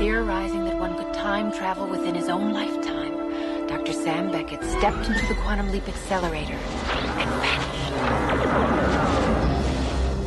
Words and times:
Theorizing 0.00 0.64
that 0.64 0.78
one 0.80 0.94
could 0.96 1.12
time 1.12 1.52
travel 1.52 1.86
within 1.86 2.14
his 2.14 2.28
own 2.28 2.52
lifetime, 2.56 3.14
Dr. 3.68 3.92
Sam 3.92 4.30
Beckett 4.32 4.62
stepped 4.64 5.04
into 5.10 5.24
the 5.28 5.34
quantum 5.44 5.70
leap 5.72 5.86
accelerator 5.88 6.56
and 6.56 7.30
vanished. 7.44 7.92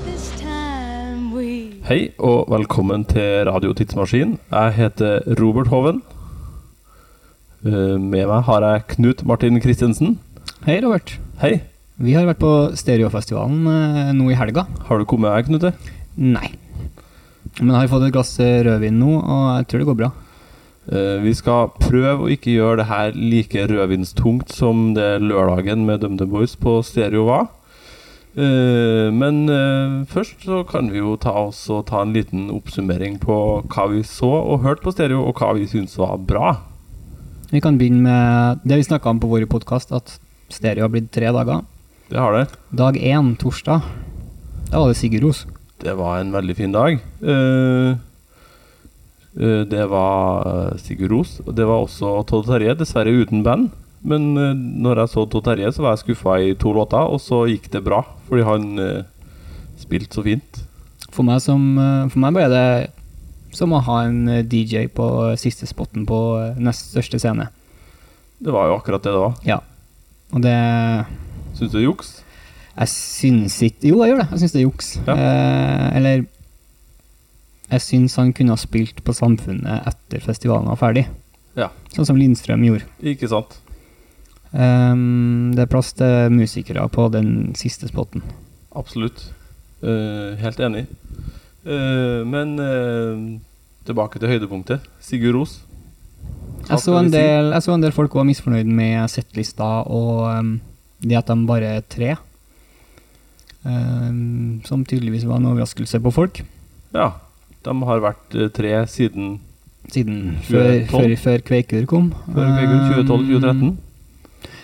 This 0.05 0.25
time 0.39 1.33
we 1.33 1.49
Hei 1.89 2.11
og 2.19 2.45
velkommen 2.53 3.05
til 3.09 3.49
Radio 3.49 3.73
Tidsmaskin. 3.73 4.37
Jeg 4.51 4.73
heter 4.77 5.19
Robert 5.41 5.67
Hoven. 5.73 6.03
Eh, 7.65 7.97
Med 7.99 8.27
meg 8.29 8.41
har 8.45 8.61
jeg 8.69 8.87
Knut 8.93 9.25
Martin 9.25 9.61
Christensen. 9.61 10.19
Hei, 10.67 10.79
Robert. 10.85 11.17
Hei. 11.41 11.57
Vi 11.97 12.13
har 12.13 12.25
vært 12.29 12.39
på 12.45 12.53
Stereofestivalen 12.77 13.65
eh, 13.67 14.13
nå 14.13 14.29
i 14.29 14.37
helga. 14.37 14.67
Har 14.85 14.97
du 15.01 15.05
kommet 15.05 15.33
deg, 15.33 15.49
Knute? 15.49 15.73
Nei. 16.15 16.53
Men 17.61 17.75
jeg 17.75 17.81
har 17.83 17.91
fått 17.91 18.07
et 18.07 18.13
glass 18.15 18.35
rødvin 18.39 18.97
nå, 18.99 19.11
og 19.21 19.43
jeg 19.59 19.67
tror 19.69 19.83
det 19.83 19.89
går 19.91 19.99
bra. 19.99 20.11
Eh, 20.91 21.17
Vi 21.23 21.33
skal 21.37 21.69
prøve 21.79 22.25
å 22.25 22.31
ikke 22.33 22.51
gjøre 22.55 22.81
det 22.81 22.87
her 22.89 23.11
like 23.15 23.67
rødvinstungt 23.69 24.49
som 24.51 24.93
det 24.97 25.21
lørdagen 25.21 25.85
med 25.85 26.01
DumDum 26.01 26.31
Boys 26.33 26.55
på 26.59 26.79
stereo 26.83 27.27
var. 27.29 27.47
Eh, 28.35 29.11
Men 29.13 29.47
eh, 29.49 30.03
først 30.09 30.41
så 30.47 30.63
kan 30.67 30.89
vi 30.89 30.97
jo 31.03 31.15
ta 31.15 31.31
oss 31.45 31.69
og 31.69 31.85
ta 31.91 32.01
en 32.01 32.13
liten 32.13 32.49
oppsummering 32.49 33.19
på 33.21 33.37
hva 33.69 33.87
vi 33.93 34.01
så 34.03 34.31
og 34.33 34.63
hørte 34.65 34.81
på 34.83 34.91
stereo, 34.95 35.21
og 35.27 35.37
hva 35.37 35.53
vi 35.53 35.69
syntes 35.69 35.97
var 36.01 36.17
bra. 36.17 36.57
Vi 37.53 37.61
kan 37.61 37.77
begynne 37.77 38.01
med 38.01 38.65
det 38.65 38.79
vi 38.81 38.89
snakka 38.89 39.11
om 39.13 39.19
på 39.21 39.29
vår 39.29 39.45
podkast, 39.45 39.93
at 39.93 40.17
stereo 40.49 40.87
har 40.87 40.89
blitt 40.89 41.11
tre 41.13 41.29
dager. 41.29 41.61
Det 42.09 42.17
har 42.17 42.33
det. 42.33 42.47
Dag 42.73 42.97
én, 42.97 43.35
torsdag, 43.37 43.85
da 44.71 44.79
var 44.81 44.89
det 44.89 44.97
Sigurd 44.97 45.23
Ros. 45.29 45.45
Det 45.83 45.93
var 45.99 46.19
en 46.21 46.31
veldig 46.31 46.55
fin 46.55 46.71
dag. 46.71 46.93
Eh, 47.21 47.89
eh, 49.35 49.63
det 49.67 49.85
var 49.91 50.47
eh, 50.47 50.77
Sigurd 50.79 51.11
Ros. 51.11 51.41
og 51.43 51.55
Det 51.57 51.65
var 51.67 51.83
også 51.83 52.21
Todd 52.29 52.47
Terje, 52.47 52.75
dessverre 52.79 53.11
uten 53.11 53.43
band. 53.43 53.71
Men 54.03 54.33
uh, 54.35 54.51
når 54.51 54.99
jeg 54.99 55.11
så 55.13 55.21
Todd 55.31 55.45
Terje, 55.47 55.71
så 55.71 55.83
var 55.83 55.93
jeg 55.93 56.01
skuffa 56.01 56.33
i 56.43 56.55
to 56.59 56.73
låter, 56.75 56.99
og 57.07 57.21
så 57.23 57.45
gikk 57.47 57.69
det 57.71 57.85
bra. 57.85 58.01
Fordi 58.27 58.43
han 58.43 58.65
spilte 59.79 60.17
så 60.17 60.23
fint. 60.25 60.59
For 61.07 61.23
meg, 61.23 61.39
som, 61.43 61.61
for 62.11 62.19
meg 62.19 62.35
ble 62.35 62.49
det 62.51 62.65
som 63.55 63.71
å 63.71 63.79
ha 63.85 64.01
en 64.07 64.27
DJ 64.49 64.89
på 64.91 65.07
siste 65.39 65.69
spotten 65.69 66.07
på 66.09 66.19
nest 66.59 66.91
største 66.91 67.21
scene. 67.21 67.47
Det 68.43 68.51
var 68.51 68.67
jo 68.67 68.75
akkurat 68.75 69.07
det 69.07 69.15
det 69.15 69.23
var. 69.23 69.39
Ja. 69.47 69.61
Og 70.35 70.43
det 70.43 70.57
Syns 71.53 71.71
du 71.71 71.77
det 71.77 71.83
er 71.83 71.87
juks? 71.87 72.13
Jeg 72.73 72.89
syns 72.89 73.57
ikke 73.61 73.91
Jo, 73.91 73.99
jeg 74.01 74.13
gjør 74.13 74.23
det. 74.23 74.29
Jeg 74.31 74.41
syns 74.41 74.53
det 74.53 74.61
er 74.61 74.65
juks. 74.67 74.93
Ja. 75.07 75.15
Eh, 75.15 75.89
eller 75.99 76.23
Jeg 77.73 77.81
syns 77.81 78.15
han 78.19 78.33
kunne 78.33 78.53
ha 78.53 78.59
spilt 78.59 79.03
på 79.05 79.15
Samfunnet 79.17 79.89
etter 79.89 80.21
festivalen 80.21 80.69
var 80.69 80.81
ferdig. 80.81 81.07
Ja. 81.57 81.69
Sånn 81.93 82.07
som 82.09 82.17
Lindstrøm 82.17 82.65
gjorde. 82.65 82.85
Ikke 83.13 83.29
sant? 83.29 83.59
Um, 84.53 85.53
det 85.57 85.63
er 85.63 85.69
plass 85.69 85.95
til 85.97 86.33
musikere 86.33 86.85
på 86.93 87.07
den 87.13 87.53
siste 87.57 87.89
spotten. 87.89 88.21
Absolutt. 88.77 89.25
Uh, 89.81 90.37
helt 90.41 90.61
enig. 90.61 90.85
Uh, 91.65 92.21
men 92.29 92.53
uh, 92.61 93.23
tilbake 93.87 94.21
til 94.21 94.29
høydepunktet. 94.29 94.85
Sigurd 95.01 95.39
Ros. 95.39 95.55
Jeg 96.69 96.79
så, 96.79 96.93
en 96.95 97.09
del, 97.11 97.49
jeg 97.51 97.65
så 97.65 97.73
en 97.73 97.81
del 97.83 97.95
folk 97.95 98.13
var 98.15 98.27
misfornøyd 98.27 98.69
med 98.69 99.09
settlista 99.11 99.81
og 99.91 100.21
um, 100.29 100.53
det 101.03 101.17
at 101.19 101.27
de 101.27 101.49
bare 101.49 101.73
er 101.79 101.89
tre. 101.89 102.13
Ehm, 103.65 104.61
som 104.65 104.83
tydeligvis 104.85 105.25
var 105.27 105.39
en 105.39 105.45
overraskelse 105.53 105.99
på 106.03 106.11
folk. 106.11 106.43
Ja. 106.93 107.13
De 107.63 107.75
har 107.87 108.03
vært 108.03 108.35
eh, 108.35 108.51
tre 108.51 108.75
siden 108.91 109.39
Siden 109.91 110.37
før, 110.47 110.85
før, 110.87 111.15
før 111.19 111.41
Kveikur 111.43 111.85
kom. 111.85 112.13
før 112.25 112.47
Kveikur, 112.55 112.77
Ehm, 112.79 113.07
2012-2013. 113.07 113.77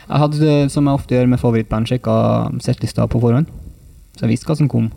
Jeg 0.10 0.18
hadde, 0.18 0.52
eh, 0.64 0.70
som 0.70 0.86
jeg 0.86 0.94
ofte 0.94 1.16
gjør 1.16 1.30
med 1.30 1.40
favorittband, 1.40 1.88
sjekka 1.88 2.14
settlista 2.60 3.06
på 3.06 3.22
forhånd. 3.22 3.48
Så 4.16 4.26
jeg 4.26 4.30
visste 4.30 4.48
hva 4.48 4.58
som 4.58 4.70
kom. 4.70 4.92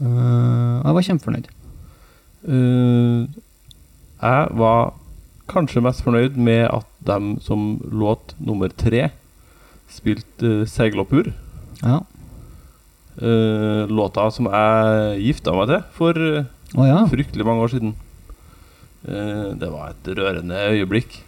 Eh, 0.00 0.06
og 0.06 0.84
jeg 0.84 0.94
var 0.94 1.06
kjempefornøyd. 1.08 1.46
Uh, 2.44 3.24
jeg 4.20 4.48
var 4.60 4.92
kanskje 5.48 5.80
mest 5.80 6.02
fornøyd 6.04 6.36
med 6.36 6.66
at 6.68 6.84
de 7.06 7.36
som 7.40 7.80
låt 7.88 8.34
nummer 8.38 8.68
tre 8.68 9.10
spilte 9.88 10.44
uh, 10.44 10.66
'Seilopphur'. 10.68 11.32
Ja. 11.82 12.00
Eh, 13.14 13.84
låta 13.90 14.26
som 14.34 14.48
jeg 14.50 15.20
gifta 15.22 15.54
meg 15.54 15.70
til 15.70 15.82
for 15.94 16.18
Å 16.74 16.86
ja. 16.88 17.04
fryktelig 17.10 17.46
mange 17.46 17.62
år 17.62 17.74
siden. 17.76 17.94
Uh, 19.04 19.52
det 19.60 19.68
var 19.68 19.92
et 19.92 20.08
rørende 20.16 20.56
øyeblikk. 20.72 21.18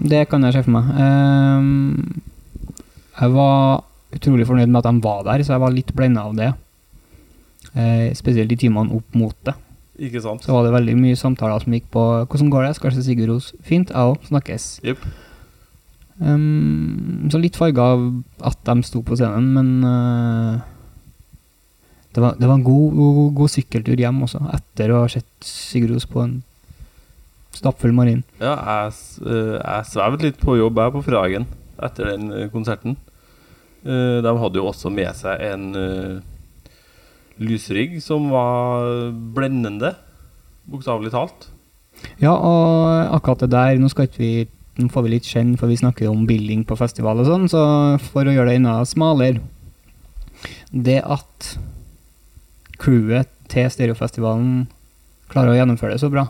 Det 0.00 0.22
kan 0.30 0.46
jeg 0.46 0.56
se 0.56 0.62
for 0.64 0.78
meg. 0.78 0.88
Um, 0.96 2.22
jeg 3.18 3.34
var 3.34 3.84
utrolig 4.16 4.46
fornøyd 4.48 4.70
med 4.70 4.80
at 4.80 4.88
de 4.88 5.04
var 5.04 5.26
der, 5.26 5.44
så 5.44 5.54
jeg 5.54 5.62
var 5.66 5.74
litt 5.76 5.92
blenda 5.94 6.24
av 6.24 6.38
det. 6.38 6.48
Uh, 7.76 8.08
spesielt 8.16 8.54
i 8.54 8.60
timene 8.64 8.96
opp 8.96 9.18
mot 9.18 9.36
det. 9.44 9.54
Ikke 10.08 10.22
sant? 10.24 10.46
Så 10.46 10.54
var 10.54 10.64
det 10.64 10.72
veldig 10.72 10.94
mye 10.96 11.18
samtaler 11.18 11.60
som 11.60 11.74
gikk 11.74 11.90
på 11.92 12.02
'Hvordan 12.24 12.50
går 12.50 12.62
det?' 12.64 12.74
Skal 12.76 12.92
Sigurd 12.92 13.28
Ros. 13.28 13.52
Fint, 13.62 13.90
jeg 13.90 13.98
òg. 13.98 14.16
Snakkes. 14.24 14.80
Jepp. 14.82 15.04
Ehm, 16.18 17.28
så 17.30 17.38
litt 17.38 17.56
farga 17.58 17.92
av 17.94 18.04
at 18.50 18.58
de 18.66 18.82
sto 18.86 19.04
på 19.06 19.16
scenen, 19.18 19.52
men 19.54 19.68
uh, 19.86 20.58
det, 22.14 22.22
var, 22.22 22.38
det 22.40 22.48
var 22.48 22.56
en 22.58 22.66
god, 22.66 22.96
god, 22.96 23.20
god 23.38 23.52
sykkeltur 23.54 24.02
hjem 24.02 24.24
også, 24.26 24.42
etter 24.56 24.94
å 24.94 25.04
ha 25.04 25.12
sett 25.12 25.28
Sigurd 25.46 26.02
på 26.10 26.24
en 26.24 26.40
stappfull 27.54 27.94
marin. 27.94 28.24
Ja, 28.42 28.54
jeg, 28.54 28.96
eh, 29.26 29.54
jeg 29.56 29.86
svevde 29.88 30.26
litt 30.28 30.36
på 30.38 30.58
jobb 30.58 30.78
her 30.78 30.90
på 30.94 31.02
fredagen 31.06 31.46
etter 31.82 32.12
den 32.12 32.28
eh, 32.34 32.50
konserten. 32.52 32.98
De 33.88 34.32
hadde 34.42 34.58
jo 34.58 34.66
også 34.68 34.90
med 34.92 35.14
seg 35.16 35.40
en 35.46 35.68
lysrigg 37.40 37.94
som 38.02 38.26
var 38.28 39.14
blendende, 39.34 39.92
bokstavelig 40.68 41.12
talt. 41.14 41.46
Ja, 42.20 42.34
og 42.34 43.14
akkurat 43.14 43.46
det 43.46 43.52
der, 43.54 43.78
nå 43.80 43.88
skal 43.90 44.10
ikke 44.10 44.20
vi 44.20 44.32
nå 44.78 44.88
får 44.92 45.04
vi 45.04 45.12
litt 45.12 45.26
skjenn, 45.26 45.56
for 45.58 45.70
vi 45.70 45.78
snakker 45.80 46.10
om 46.10 46.26
billing 46.28 46.64
på 46.66 46.76
festival 46.78 47.22
og 47.22 47.26
sånn, 47.28 47.48
så 47.50 47.62
for 48.12 48.28
å 48.28 48.34
gjøre 48.34 48.52
det 48.52 48.60
enda 48.60 48.78
smalere 48.86 49.42
Det 50.70 51.00
at 51.02 51.48
crewet 52.78 53.30
til 53.50 53.66
Stereofestivalen 53.72 54.68
klarer 55.32 55.54
å 55.54 55.58
gjennomføre 55.58 55.96
det 55.96 56.02
så 56.02 56.10
bra, 56.12 56.28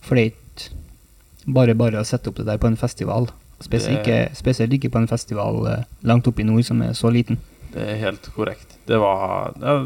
for 0.00 0.16
det 0.16 0.22
er 0.24 0.32
ikke 0.32 1.52
bare 1.56 1.76
bare 1.78 2.00
å 2.00 2.06
sette 2.06 2.30
opp 2.30 2.40
det 2.40 2.46
der 2.48 2.58
på 2.58 2.70
en 2.70 2.78
festival. 2.80 3.28
Spesielt 3.62 4.00
ikke, 4.00 4.34
spesielt 4.36 4.72
ikke 4.76 4.90
på 4.92 5.00
en 5.00 5.08
festival 5.08 5.60
eh, 5.70 5.84
langt 6.08 6.26
oppe 6.28 6.42
i 6.42 6.48
nord 6.48 6.64
som 6.66 6.80
er 6.84 6.96
så 6.96 7.12
liten. 7.12 7.38
Det 7.72 7.84
er 7.84 8.00
helt 8.02 8.26
korrekt. 8.34 8.78
Det 8.88 8.98
var 9.00 9.54
det, 9.60 9.76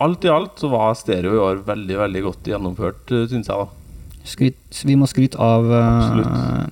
Alt 0.00 0.24
i 0.24 0.30
alt 0.32 0.56
så 0.62 0.70
var 0.72 0.94
stereo 0.96 1.34
i 1.36 1.40
år 1.44 1.58
veldig, 1.66 1.96
veldig 2.00 2.22
godt 2.24 2.46
gjennomført, 2.48 3.10
syns 3.28 3.50
jeg, 3.50 3.52
da. 3.52 3.79
Skryt, 4.24 4.82
vi 4.84 4.96
må 5.00 5.08
skryte 5.08 5.40
av 5.40 5.64
uh, 5.70 6.66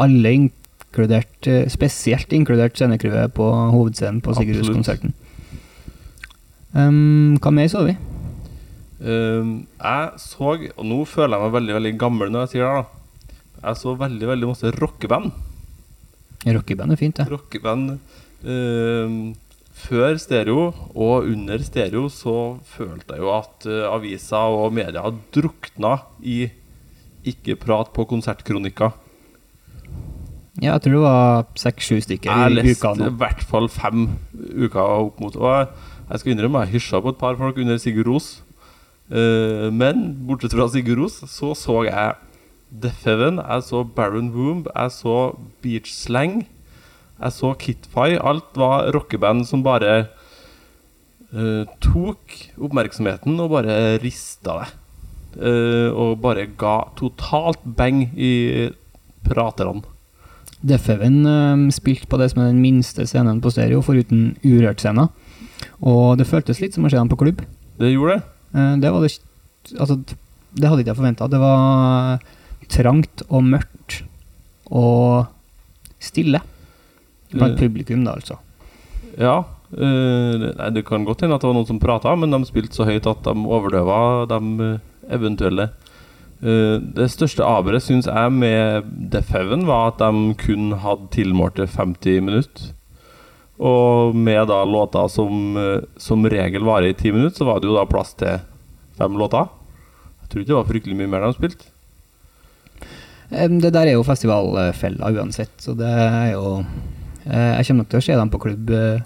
alle, 0.00 0.32
inkludert, 0.36 1.48
eh, 1.50 1.66
spesielt 1.72 2.32
inkludert 2.32 2.78
scenecrewet 2.78 3.34
på 3.34 3.48
hovedscenen 3.74 4.22
på. 4.22 4.34
Sigurdhuskonserten. 4.38 5.12
Um, 6.72 7.36
hva 7.42 7.52
mer 7.52 7.68
så 7.68 7.82
vi? 7.84 7.96
Ehm, 9.02 9.54
jeg 9.82 10.20
så 10.22 10.54
Og 10.54 10.84
nå 10.86 10.98
føler 11.10 11.36
jeg 11.36 11.44
meg 11.44 11.54
veldig 11.56 11.78
veldig 11.78 11.92
gammel 11.98 12.32
når 12.32 12.44
jeg 12.46 12.52
sier 12.54 12.66
det. 12.66 12.84
da 13.58 13.68
Jeg 13.68 13.80
så 13.82 13.94
veldig 13.98 14.28
veldig 14.32 14.50
masse 14.50 14.74
rockeband. 14.78 15.32
Rockeband 16.42 16.92
er 16.92 16.98
fint, 16.98 17.16
det. 17.16 17.28
Rockeband 17.30 17.98
ehm, 18.44 19.34
Før 19.82 20.18
stereo 20.20 20.68
og 20.94 21.26
under 21.26 21.62
stereo 21.64 22.08
så 22.12 22.58
følte 22.74 23.16
jeg 23.16 23.24
jo 23.24 23.30
at 23.34 23.66
uh, 23.66 23.94
aviser 23.96 24.58
og 24.58 24.74
media 24.76 25.02
hadde 25.02 25.22
drukna 25.34 25.96
i 26.22 26.44
ikke-prat 27.26 27.90
på 27.94 28.06
konsertkronikker. 28.10 28.94
Ja, 30.60 30.74
jeg 30.74 30.84
tror 30.84 30.94
det 30.94 31.02
var 31.02 31.44
seks-sju 31.56 32.02
stykker 32.04 32.28
Jeg 32.28 32.52
i 32.52 32.74
uka 32.74 32.92
nå. 32.92 33.06
Jeg 33.08 33.08
leste 33.08 33.08
i 33.08 33.20
hvert 33.22 33.44
fall 33.48 33.68
fem 33.72 34.02
uker 34.36 34.82
opp 34.82 35.22
mot 35.22 35.36
Og 35.40 35.46
jeg, 35.48 35.68
jeg 36.10 36.20
skal 36.20 36.34
innrømme 36.34 36.64
jeg 36.66 36.74
hysja 36.74 37.00
på 37.00 37.14
et 37.14 37.20
par 37.22 37.38
folk 37.40 37.60
under 37.62 37.80
Sigurd 37.80 38.10
Ros. 38.10 38.28
Uh, 39.08 39.72
men 39.72 40.12
bortsett 40.28 40.54
fra 40.54 40.68
Sigurd 40.70 41.00
Ros, 41.00 41.22
så 41.26 41.54
så 41.58 41.82
jeg 41.88 42.14
Death 42.72 43.08
Heaven, 43.08 43.40
jeg 43.40 43.64
så 43.66 43.82
Baron 43.84 44.30
Womb, 44.32 44.68
jeg 44.74 44.92
så 44.94 45.16
Beach 45.64 45.90
Slang, 45.92 46.46
jeg 47.22 47.36
så 47.36 47.52
Kitfy. 47.58 48.16
Alt 48.18 48.58
var 48.58 48.90
rockeband 48.94 49.46
som 49.48 49.64
bare 49.64 49.94
uh, 51.32 51.64
tok 51.84 52.36
oppmerksomheten 52.60 53.40
og 53.42 53.52
bare 53.54 53.78
rista 54.02 54.60
det. 54.60 54.68
Uh, 55.32 55.88
og 55.96 56.20
bare 56.20 56.50
ga 56.60 56.82
totalt 56.98 57.62
bang 57.64 58.04
i 58.12 58.68
praterne. 59.24 59.84
Defeven 60.62 61.22
uh, 61.26 61.70
spilte 61.74 62.10
på 62.10 62.20
det 62.20 62.30
som 62.32 62.42
er 62.42 62.52
den 62.52 62.62
minste 62.62 63.06
scenen 63.08 63.40
på 63.42 63.50
stereo, 63.54 63.82
foruten 63.84 64.34
Urørt-scenen. 64.44 65.10
Og 65.82 66.18
det 66.18 66.28
føltes 66.28 66.60
litt 66.62 66.76
som 66.76 66.86
å 66.86 66.92
se 66.92 66.98
dem 66.98 67.10
på 67.10 67.18
klubb. 67.22 67.42
Det 67.80 67.94
gjorde 67.94 68.18
det. 68.18 68.24
Uh, 68.54 68.74
det 68.82 68.94
var 68.94 69.04
det 69.06 69.18
Altså, 69.78 69.94
det 70.58 70.66
hadde 70.66 70.82
ikke 70.82 70.90
jeg 70.90 70.98
forventa. 70.98 71.28
Det 71.30 71.38
var 71.38 72.18
trangt 72.72 73.22
og 73.28 73.44
mørkt 73.46 74.00
og 74.72 75.28
stille 76.02 76.40
blant 77.32 77.56
Eh. 77.56 77.60
publikum, 77.66 78.04
da, 78.04 78.14
altså. 78.14 78.38
Ja. 79.18 79.44
Uh, 79.72 80.52
nei, 80.52 80.68
det 80.76 80.84
kan 80.84 81.04
godt 81.08 81.22
hende 81.24 81.36
at 81.38 81.40
det 81.40 81.48
var 81.48 81.56
noen 81.56 81.68
som 81.68 81.80
prata, 81.80 82.12
men 82.16 82.30
de 82.30 82.44
spilte 82.44 82.76
så 82.76 82.84
høyt 82.84 83.08
at 83.08 83.24
de 83.24 83.32
overdøva 83.32 84.26
de 84.28 84.66
eh, 84.66 84.82
eventuelle. 85.16 85.70
Uh, 86.42 86.76
det 86.96 87.08
største 87.12 87.46
aberet, 87.46 87.84
syns 87.84 88.08
jeg, 88.10 88.32
med 88.36 88.84
Deaf 89.12 89.32
Heaven 89.32 89.64
var 89.68 89.94
at 89.94 90.02
de 90.02 90.34
kun 90.42 90.76
hadde 90.82 91.08
tilmålte 91.14 91.66
50 91.66 92.20
minutter. 92.28 92.72
Og 93.62 94.16
med 94.16 94.48
da 94.50 94.64
låter 94.66 95.06
som 95.08 95.54
som 95.96 96.24
regel 96.26 96.64
varer 96.66 96.90
i 96.90 96.96
10 96.96 97.12
minutter, 97.12 97.36
så 97.38 97.46
var 97.46 97.60
det 97.60 97.68
jo 97.68 97.76
da 97.76 97.84
plass 97.86 98.14
til 98.18 98.40
fem 98.98 99.14
låter. 99.20 99.46
Jeg 100.22 100.28
tror 100.32 100.40
ikke 100.42 100.50
det 100.50 100.56
var 100.56 100.70
fryktelig 100.70 100.96
mye 100.98 101.12
mer 101.12 101.26
de 101.28 101.36
spilte. 101.36 101.68
Det 103.32 103.70
der 103.72 103.86
er 103.86 103.94
jo 103.94 104.04
festivalfella 104.04 105.12
uansett, 105.14 105.54
så 105.62 105.72
det 105.78 105.88
er 105.88 106.32
jo 106.34 106.64
Jeg 107.26 107.66
kommer 107.66 107.82
nok 107.84 107.88
til 107.92 108.00
å 108.00 108.04
se 108.04 108.16
dem 108.18 108.30
på 108.32 108.40
klubb. 108.42 108.70
eh, 108.70 109.00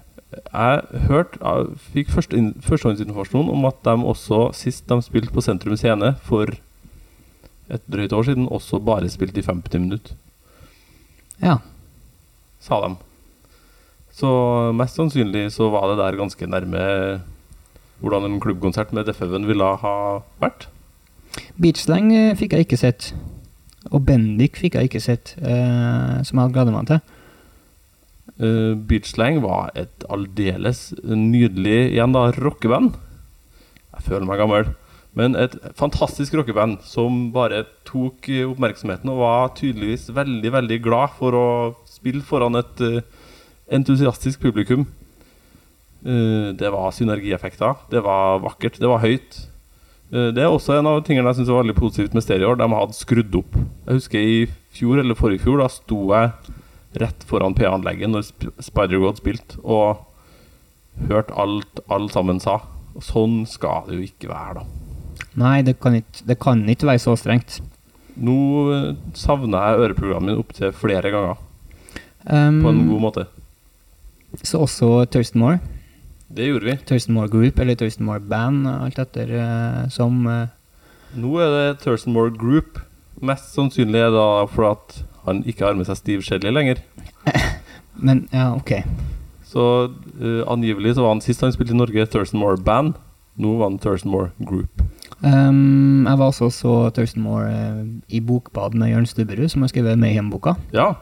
Jeg 0.52 1.06
hørte, 1.08 1.38
jeg 1.40 1.78
fikk 1.94 2.10
første 2.12 2.40
førstehåndsinformasjon 2.66 3.48
om 3.52 3.64
at 3.68 3.82
de 3.84 3.94
også, 4.04 4.52
sist 4.54 4.86
de 4.88 4.98
spilte 5.02 5.32
på 5.32 5.42
Sentrum 5.44 5.76
Scene 5.76 6.14
for 6.26 6.46
et 7.70 7.82
drøyt 7.90 8.12
år 8.12 8.24
siden, 8.28 8.48
også 8.48 8.78
bare 8.84 9.08
spilte 9.10 9.40
i 9.40 9.42
50 9.42 9.78
minutter, 9.80 10.14
Ja. 11.42 11.58
sa 12.60 12.80
de. 12.88 12.94
Så 14.12 14.72
mest 14.74 14.96
sannsynlig 14.96 15.50
så 15.52 15.70
var 15.70 15.88
det 15.88 15.98
der 15.98 16.16
ganske 16.16 16.46
nærme 16.46 17.20
hvordan 18.00 18.24
en 18.24 18.40
klubbkonsert 18.40 18.92
med 18.92 19.06
Def 19.06 19.18
Heaven 19.20 19.46
ville 19.46 19.64
ha 19.76 20.20
vært. 20.40 20.66
Beachslang 21.60 22.12
eh, 22.14 22.34
fikk 22.36 22.52
jeg 22.52 22.66
ikke 22.66 22.78
sett. 22.78 23.12
Og 23.92 24.04
Bendik 24.04 24.56
fikk 24.56 24.74
jeg 24.74 24.88
ikke 24.90 25.00
sett, 25.02 25.34
eh, 25.40 26.22
som 26.22 26.38
jeg 26.38 26.42
hadde 26.42 26.52
gleda 26.54 26.72
meg 26.72 26.86
til. 26.86 27.00
Uh, 28.36 28.76
Beachslang 28.76 29.40
var 29.44 29.70
et 29.78 30.04
aldeles 30.12 30.90
nydelig 31.04 31.92
igjen 31.94 32.12
da, 32.12 32.28
rockeband. 32.36 32.98
Jeg 33.96 34.10
føler 34.10 34.28
meg 34.28 34.42
gammel. 34.42 34.74
Men 35.16 35.32
et 35.40 35.54
fantastisk 35.78 36.34
rockeband 36.36 36.82
som 36.84 37.30
bare 37.32 37.62
tok 37.88 38.28
eh, 38.28 38.44
oppmerksomheten 38.44 39.08
og 39.08 39.22
var 39.22 39.54
tydeligvis 39.56 40.10
veldig 40.12 40.52
veldig 40.58 40.78
glad 40.84 41.14
for 41.16 41.36
å 41.38 41.46
spille 41.88 42.20
foran 42.26 42.58
et 42.60 42.82
uh, 42.84 42.98
entusiastisk 43.72 44.42
publikum. 44.44 44.84
Uh, 46.04 46.52
det 46.60 46.68
var 46.74 46.92
synergieffekter. 46.92 47.80
Det 47.88 48.04
var 48.04 48.42
vakkert. 48.44 48.76
Det 48.76 48.92
var 48.92 49.00
høyt. 49.06 49.40
Uh, 50.12 50.28
det 50.36 50.44
er 50.44 50.52
også 50.52 50.76
en 50.76 50.92
av 50.92 51.00
tingene 51.08 51.32
jeg 51.32 51.40
syns 51.40 51.54
var 51.54 51.64
veldig 51.64 51.78
positivt 51.80 52.12
med 52.12 52.26
Stereo. 52.26 52.52
De 52.52 52.68
hadde 52.76 53.00
skrudd 53.00 53.40
opp. 53.40 53.56
Jeg 53.56 54.02
husker 54.02 54.20
i 54.20 54.38
fjor 54.76 55.00
eller 55.00 55.16
forrige 55.16 55.46
fjor, 55.46 55.64
da 55.64 55.72
sto 55.72 56.02
jeg 56.12 56.55
rett 57.02 57.26
foran 57.28 57.54
PA-anlegget 57.56 58.12
når 58.12 58.26
Spider-God 58.64 59.20
spilte, 59.20 59.60
og 59.62 60.04
hørte 61.10 61.36
alt 61.36 61.80
alle 61.92 62.10
sammen 62.12 62.40
sa. 62.42 62.60
Sånn 63.04 63.42
skal 63.48 63.88
det 63.88 63.98
jo 63.98 64.06
ikke 64.06 64.30
være, 64.32 64.62
da. 64.62 64.66
Nei, 65.36 65.60
det 65.64 65.76
kan 65.80 65.98
ikke, 65.98 66.24
det 66.28 66.38
kan 66.40 66.62
ikke 66.72 66.88
være 66.88 67.02
så 67.02 67.16
strengt. 67.20 67.58
Nå 68.16 68.36
eh, 68.72 68.92
savner 69.16 69.68
jeg 69.68 69.84
øreprogrammet 69.84 70.32
mitt 70.32 70.44
opptil 70.44 70.72
flere 70.76 71.12
ganger, 71.12 71.42
Um, 72.26 72.56
på 72.58 72.72
en 72.72 72.88
god 72.88 73.02
måte. 73.04 73.22
Så 74.42 74.58
også 74.58 75.04
Thurston 75.06 75.38
Moore. 75.38 75.60
Det 76.26 76.48
gjorde 76.48 76.66
vi. 76.66 76.74
Thurston 76.88 77.14
Moore 77.14 77.30
Group 77.30 77.60
eller 77.62 77.76
Thurston 77.78 78.06
Moore 78.06 78.20
Band, 78.20 78.66
alt 78.66 78.98
etter 78.98 79.30
eh, 79.30 79.84
som 79.94 80.26
eh, 80.26 80.48
Nå 81.14 81.36
er 81.38 81.52
det 81.54 81.78
Thurston 81.84 82.16
Moore 82.16 82.34
Group. 82.34 82.80
Mest 83.22 83.54
sannsynlig 83.54 84.00
er 84.00 84.10
det 84.10 84.18
da 84.18 84.42
for 84.50 84.72
at 84.72 84.96
han 85.26 85.42
ikke 85.46 85.66
har 85.66 85.78
med 85.78 85.88
seg 85.88 85.98
Steve 86.00 86.26
Shelley 86.26 86.54
lenger. 86.54 86.82
Men 88.06 88.26
ja, 88.32 88.52
ok. 88.54 88.78
Så 89.46 89.64
uh, 89.88 90.42
angivelig 90.50 90.96
så 90.96 91.06
var 91.06 91.16
han 91.16 91.24
sist 91.24 91.44
han 91.44 91.54
spilte 91.54 91.74
i 91.74 91.78
Norge, 91.78 92.06
Thurston 92.12 92.40
Moore 92.42 92.60
Band. 92.60 92.94
Nå 93.40 93.56
var 93.58 93.70
han 93.70 93.80
Thurston 93.82 94.12
Moore 94.12 94.32
Group. 94.40 94.82
Um, 95.24 96.04
jeg 96.04 96.18
var 96.18 96.26
også 96.28 96.50
så 96.52 96.76
Thurston 96.96 97.24
Moore 97.24 97.50
uh, 97.52 97.84
i 98.08 98.20
Bokbad 98.20 98.76
med 98.76 98.92
Jørn 98.92 99.08
Stubberud, 99.08 99.48
som 99.52 99.64
har 99.64 99.72
skrevet 99.72 99.98
Mayhem-boka. 100.00 100.56
Ja. 100.76 100.92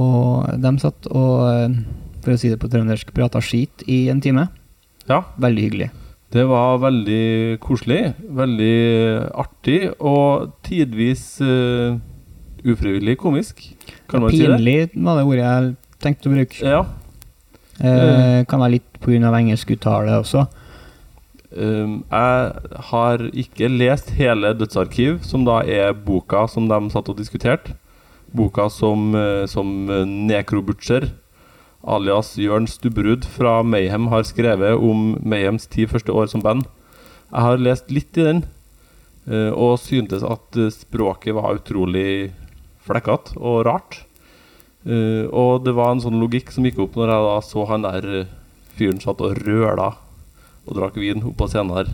Og 0.00 0.48
de 0.58 0.72
satt 0.82 1.06
og, 1.10 1.44
eh, 1.52 1.76
for 2.24 2.34
å 2.34 2.40
si 2.40 2.50
det 2.50 2.58
på 2.58 2.70
trøndersk, 2.70 3.12
prata 3.14 3.42
skit 3.44 3.84
i 3.86 4.08
en 4.10 4.20
time. 4.20 4.48
ja. 5.08 5.22
Veldig 5.38 5.62
hyggelig. 5.62 5.90
Det 6.32 6.42
var 6.48 6.80
veldig 6.82 7.60
koselig, 7.62 8.14
veldig 8.26 9.30
artig 9.38 9.92
og 10.00 10.50
tidvis 10.66 11.40
eh, 11.40 11.94
ufrivillig 12.64 13.18
komisk. 13.20 13.62
Kan 14.08 14.24
man 14.24 14.32
si 14.32 14.42
det? 14.42 14.56
Pinlig 14.56 14.90
var 14.94 15.20
det 15.20 15.24
ordet 15.28 15.44
jeg 15.44 15.72
tenkte 16.04 16.30
å 16.30 16.34
bruke. 16.34 16.60
Ja. 16.74 16.82
Eh, 17.80 18.44
kan 18.48 18.62
være 18.62 18.76
litt 18.78 19.00
pga. 19.02 19.32
engelsk 19.38 19.74
uttale 19.76 20.18
også. 20.20 20.46
Um, 21.54 22.02
jeg 22.10 22.78
har 22.90 23.20
ikke 23.30 23.68
lest 23.70 24.10
hele 24.18 24.54
Dødsarkiv, 24.58 25.20
som 25.22 25.44
da 25.46 25.60
er 25.62 25.92
boka 25.94 26.48
som 26.50 26.66
de 26.68 26.90
satt 26.90 27.08
og 27.08 27.18
diskuterte. 27.18 27.76
Boka 28.34 28.68
som, 28.68 29.14
eh, 29.14 29.46
som 29.46 29.86
Nekrobutcher, 30.26 31.12
alias 31.86 32.34
Jørn 32.36 32.66
Stubberud 32.66 33.24
fra 33.24 33.62
Mayhem, 33.62 34.08
har 34.08 34.24
skrevet 34.26 34.74
om 34.74 35.14
Mayhems 35.22 35.68
ti 35.70 35.86
første 35.86 36.10
år 36.10 36.26
som 36.28 36.42
band. 36.42 36.64
Jeg 37.30 37.42
har 37.42 37.62
lest 37.62 37.90
litt 37.90 38.18
i 38.18 38.24
den, 38.26 38.44
eh, 39.28 39.50
og 39.50 39.78
syntes 39.78 40.22
at 40.22 40.56
eh, 40.56 40.70
språket 40.70 41.34
var 41.34 41.60
utrolig 41.60 42.32
flekkete 42.84 43.36
og 43.40 43.64
rart. 43.68 44.02
Uh, 44.84 45.24
og 45.32 45.64
det 45.64 45.72
var 45.76 45.94
en 45.94 46.02
sånn 46.04 46.18
logikk 46.20 46.50
som 46.52 46.66
gikk 46.68 46.82
opp 46.84 46.96
når 47.00 47.08
jeg 47.14 47.26
da 47.26 47.36
så 47.46 47.62
han 47.70 47.84
der 47.86 48.06
eh, 48.20 48.32
fyren 48.76 48.98
satt 49.00 49.22
og 49.24 49.38
røla 49.46 49.94
og 50.64 50.76
drakk 50.76 50.98
vin 51.00 51.24
oppå 51.24 51.46
scenen 51.48 51.72
her. 51.76 51.92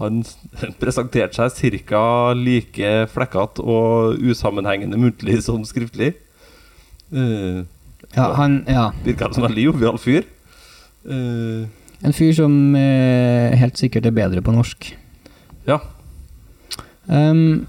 Han 0.00 0.22
presenterte 0.82 1.48
seg 1.50 1.78
ca. 1.86 2.32
like 2.34 2.90
flekkete 3.14 3.62
og 3.62 4.18
usammenhengende 4.18 4.98
muntlig 4.98 5.40
som 5.46 5.64
skriftlig. 5.66 6.14
Uh, 7.14 7.64
Ja, 8.14 8.32
han, 8.38 8.62
ja. 8.70 8.88
Virka 9.04 9.26
som 9.34 9.42
en 9.42 9.50
veldig 9.50 9.64
jovial 9.68 9.98
fyr. 10.00 10.24
Uh, 11.04 11.66
En 12.02 12.14
fyr 12.14 12.30
som 12.32 12.52
helt 12.78 13.76
sikkert 13.76 14.06
er 14.06 14.14
bedre 14.14 14.40
på 14.42 14.52
norsk. 14.54 14.92
ja. 15.66 15.80
Um, 17.08 17.66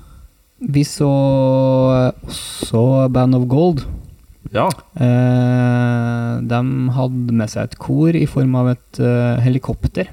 vi 0.60 0.84
så 0.88 1.10
også 2.28 2.84
Band 3.14 3.36
of 3.36 3.48
Gold. 3.52 3.86
ja. 4.52 4.68
Eh, 5.00 6.40
de 6.50 6.60
hadde 6.96 7.36
med 7.36 7.50
seg 7.52 7.68
et 7.68 7.78
kor 7.80 8.16
i 8.16 8.26
form 8.30 8.56
av 8.60 8.68
et 8.74 9.00
eh, 9.04 9.42
helikopter 9.44 10.08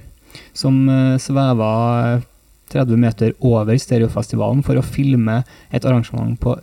som 0.57 0.89
uh, 0.89 1.19
sveva 1.21 2.21
30 2.73 2.97
meter 3.01 3.33
over 3.47 3.79
Stereofestivalen 3.79 4.63
for 4.67 4.77
å 4.77 4.83
filme 4.85 5.45
et 5.71 5.85
arrangement 5.87 6.41
på 6.41 6.57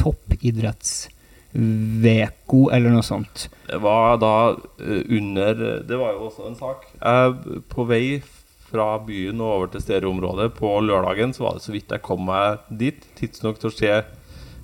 toppidretts-Veko 0.00 2.70
eller 2.72 2.90
noe 2.94 3.02
sånt. 3.04 3.48
Det 3.68 3.80
var 3.82 4.16
da 4.22 4.54
eh, 4.80 5.02
under 5.18 5.82
Det 5.86 5.96
var 5.98 6.12
jo 6.16 6.20
også 6.30 6.42
en 6.48 6.56
sak. 6.58 6.80
Jeg, 6.96 7.34
på 7.70 7.84
vei 7.90 8.22
fra 8.70 8.94
byen 9.02 9.42
og 9.42 9.52
over 9.54 9.70
til 9.72 9.84
stereoområdet 9.84 10.52
på 10.56 10.72
lørdagen, 10.86 11.34
så 11.34 11.46
var 11.46 11.58
det 11.58 11.64
så 11.66 11.74
vidt 11.74 11.92
jeg 11.92 12.04
kom 12.06 12.24
meg 12.28 12.62
dit, 12.70 13.02
tidsnok 13.18 13.60
til 13.60 13.70
å 13.70 13.74
se 13.74 13.94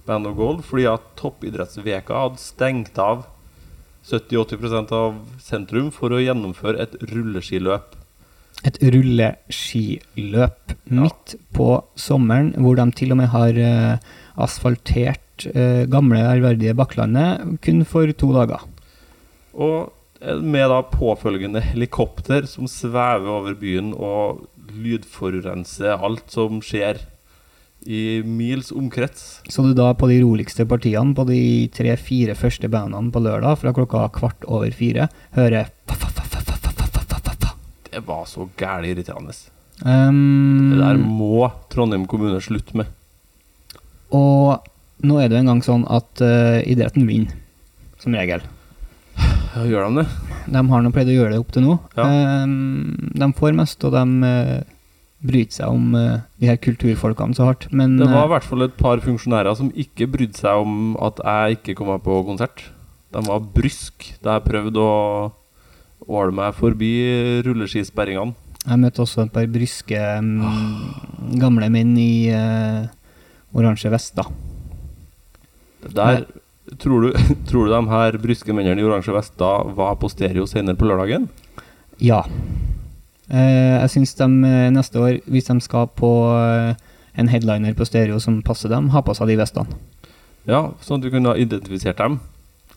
Band 0.07 0.29
of 0.31 0.37
Gold, 0.39 0.63
fordi 0.67 0.87
at 0.91 1.07
toppidrettsveka 1.19 2.21
hadde 2.27 2.43
stengt 2.43 2.99
av 3.03 3.27
70-80% 4.07 4.93
av 4.95 5.17
sentrum 5.43 5.91
for 5.95 6.15
å 6.15 6.23
gjennomføre 6.23 6.85
et 6.85 6.95
rulleskiløp. 7.11 7.97
Et 8.67 8.79
rulleskiløp 8.95 10.77
midt 10.95 11.35
på 11.57 11.69
sommeren, 11.99 12.55
hvor 12.63 12.79
de 12.79 12.87
til 12.97 13.13
og 13.13 13.21
med 13.21 13.33
har 13.35 13.59
eh, 13.59 14.07
asfaltert 14.41 15.49
eh, 15.51 15.85
gamle, 15.91 16.23
ærverdige 16.23 16.77
Bakklandet 16.79 17.59
kun 17.67 17.83
for 17.89 18.15
to 18.15 18.31
dager. 18.37 18.63
Og 19.57 19.91
Eh, 20.21 20.37
med 20.37 20.71
da 20.71 20.81
påfølgende 20.83 21.61
helikopter 21.61 22.47
som 22.49 22.69
svever 22.71 23.29
over 23.29 23.57
byen 23.59 23.93
og 23.93 24.47
lydforurenser 24.77 26.01
alt 26.05 26.33
som 26.33 26.63
skjer 26.65 27.03
i 27.87 28.23
mils 28.25 28.73
omkrets. 28.75 29.43
Så 29.53 29.63
du 29.63 29.75
da 29.77 29.93
på 29.95 30.09
de 30.11 30.19
roligste 30.25 30.67
partiene, 30.67 31.15
på 31.15 31.27
de 31.29 31.41
tre-fire 31.75 32.35
første 32.35 32.71
bandene 32.73 33.13
på 33.15 33.23
lørdag 33.23 33.61
fra 33.61 33.75
klokka 33.77 34.09
kvart 34.17 34.47
over 34.49 34.73
fire, 34.75 35.11
hører 35.37 35.73
Det 37.97 38.03
var 38.05 38.27
så 38.29 38.45
gæli 38.61 38.91
irriterende. 38.93 39.33
Um, 39.81 40.73
det 40.73 40.83
der 40.83 40.99
må 41.01 41.47
Trondheim 41.73 42.05
kommune 42.05 42.43
slutte 42.45 42.77
med. 42.77 42.91
Og 44.13 44.61
nå 45.01 45.17
er 45.17 45.31
det 45.31 45.39
jo 45.39 45.45
engang 45.47 45.63
sånn 45.65 45.87
at 45.89 46.21
uh, 46.21 46.61
idretten 46.69 47.09
vinner, 47.09 47.33
som 48.03 48.13
regel. 48.13 48.45
Gjør 49.57 49.89
de 49.89 50.03
det? 50.03 50.07
De 50.53 50.63
har 50.69 50.83
nå 50.85 50.91
pleid 50.95 51.09
å 51.11 51.17
gjøre 51.17 51.35
det 51.35 51.43
opp 51.43 51.53
til 51.55 51.65
nå. 51.65 51.77
Ja. 51.97 52.07
Um, 52.45 53.13
de 53.17 53.29
får 53.39 53.55
mest, 53.57 53.85
og 53.89 53.95
de 53.97 54.05
bryter 54.15 54.75
brydde 55.27 55.57
seg 55.57 55.73
om 55.73 55.95
eh, 55.97 56.23
de 56.41 56.51
her 56.51 56.59
kulturfolkene 56.61 57.37
så 57.37 57.51
hardt. 57.51 57.69
Men 57.73 57.97
Det 57.99 58.09
var 58.09 58.25
i 58.25 58.27
eh, 58.27 58.33
hvert 58.35 58.49
fall 58.49 58.67
et 58.67 58.77
par 58.79 59.03
funksjonærer 59.05 59.57
som 59.59 59.73
ikke 59.75 60.09
brydde 60.13 60.39
seg 60.39 60.63
om 60.63 60.97
at 61.03 61.21
jeg 61.25 61.59
ikke 61.59 61.77
kom 61.79 61.91
meg 61.93 62.05
på 62.05 62.21
konsert. 62.29 62.69
De 63.15 63.23
var 63.25 63.45
brysk 63.55 64.11
da 64.25 64.37
jeg 64.37 64.47
prøvde 64.49 64.83
å 64.83 64.97
åle 66.07 66.35
meg 66.37 66.55
forbi 66.55 66.93
rulleskisperringene. 67.47 68.37
jeg 68.67 68.79
møtte 68.83 69.03
også 69.03 69.25
et 69.25 69.33
par 69.33 69.47
bryske 69.47 70.01
mm, 70.21 71.39
gamle 71.41 71.71
menn 71.73 71.95
i 71.99 72.29
uh, 72.35 72.85
oransje 73.57 73.91
vester. 73.91 74.29
Der 75.87 76.27
tror 76.83 77.07
du, 77.07 77.11
tror 77.49 77.67
du 77.67 77.75
de 77.75 77.83
her 77.93 78.19
bryske 78.23 78.55
mennene 78.55 78.83
i 78.83 78.87
oransje 78.87 79.15
vester 79.15 79.73
var 79.77 79.99
på 80.01 80.11
stereo 80.13 80.47
senere 80.51 80.79
på 80.79 80.89
lørdagen? 80.89 81.29
Ja. 82.03 82.25
Eh, 83.31 83.77
jeg 83.83 83.93
syns 83.95 84.15
de 84.19 84.29
eh, 84.47 84.69
neste 84.75 85.03
år, 85.03 85.19
hvis 85.31 85.49
de 85.51 85.59
skal 85.65 85.89
på 85.99 86.13
eh, 86.35 86.75
en 87.17 87.31
headliner 87.33 87.75
på 87.77 87.87
stereo 87.89 88.21
som 88.23 88.43
passer 88.45 88.73
dem, 88.73 88.91
ha 88.95 89.03
på 89.03 89.15
seg 89.17 89.33
de 89.33 89.39
vestene. 89.41 89.79
Ja, 90.47 90.71
sånn 90.85 91.01
at 91.01 91.07
du 91.07 91.13
kunne 91.15 91.33
ha 91.33 91.39
identifisert 91.41 91.99
dem. 91.99 92.21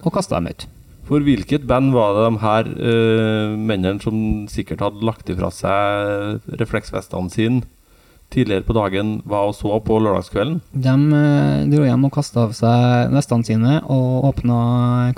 Og 0.01 0.13
kasta 0.15 0.39
dem 0.39 0.49
ut. 0.49 0.65
For 1.09 1.25
hvilket 1.25 1.65
band 1.69 1.91
var 1.93 2.13
det 2.15 2.23
de 2.27 2.41
her 2.43 2.69
eh, 2.69 3.57
mennene 3.57 4.01
som 4.01 4.47
sikkert 4.49 4.83
hadde 4.85 5.05
lagt 5.05 5.29
ifra 5.33 5.49
seg 5.53 6.55
refleksvestene 6.61 7.33
sine 7.33 7.65
tidligere 8.29 8.65
på 8.67 8.75
dagen, 8.77 9.13
var 9.25 9.49
og 9.49 9.55
så 9.57 9.79
på 9.83 9.99
lørdagskvelden? 10.03 10.59
De 10.73 10.95
uh, 10.95 11.69
dro 11.71 11.85
hjem 11.85 12.07
og 12.07 12.13
kasta 12.13 12.45
av 12.45 12.57
seg 12.57 13.13
vestene 13.13 13.47
sine 13.47 13.77
og 13.89 14.27
åpna 14.29 14.59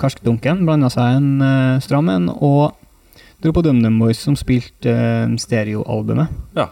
karskdunken, 0.00 0.64
blanda 0.68 0.88
seg 0.92 1.18
en 1.18 1.32
uh, 1.44 1.80
stram 1.84 2.08
en 2.12 2.30
og 2.32 2.78
dro 3.42 3.52
på 3.52 3.64
DumDum 3.66 3.98
Boys, 4.00 4.22
som 4.22 4.38
spilte 4.38 4.92
uh, 4.92 5.34
stereoalbumet. 5.40 6.32
Ja. 6.56 6.70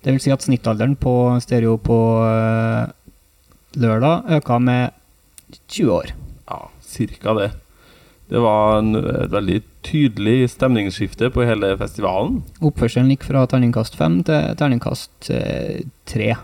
Det 0.00 0.14
vil 0.14 0.22
si 0.22 0.32
at 0.32 0.44
snittalderen 0.44 0.94
på 0.96 1.12
stereo 1.44 1.76
på 1.76 1.96
eh, 2.24 2.88
lørdag 3.80 4.30
øka 4.38 4.56
med 4.58 4.94
20 5.68 5.92
år. 5.92 6.12
Ja, 6.48 6.60
cirka 6.80 7.34
det. 7.36 7.50
Det 8.30 8.38
var 8.38 8.78
en, 8.78 8.94
et 8.94 9.32
veldig 9.32 9.58
tydelig 9.86 10.52
stemningsskifte 10.52 11.32
på 11.34 11.42
hele 11.48 11.72
festivalen. 11.80 12.40
Oppførselen 12.62 13.10
gikk 13.10 13.26
fra 13.26 13.42
terningkast 13.50 13.98
fem 13.98 14.20
til 14.26 14.54
terningkast 14.60 15.30
eh, 15.34 15.82
tre. 16.06 16.34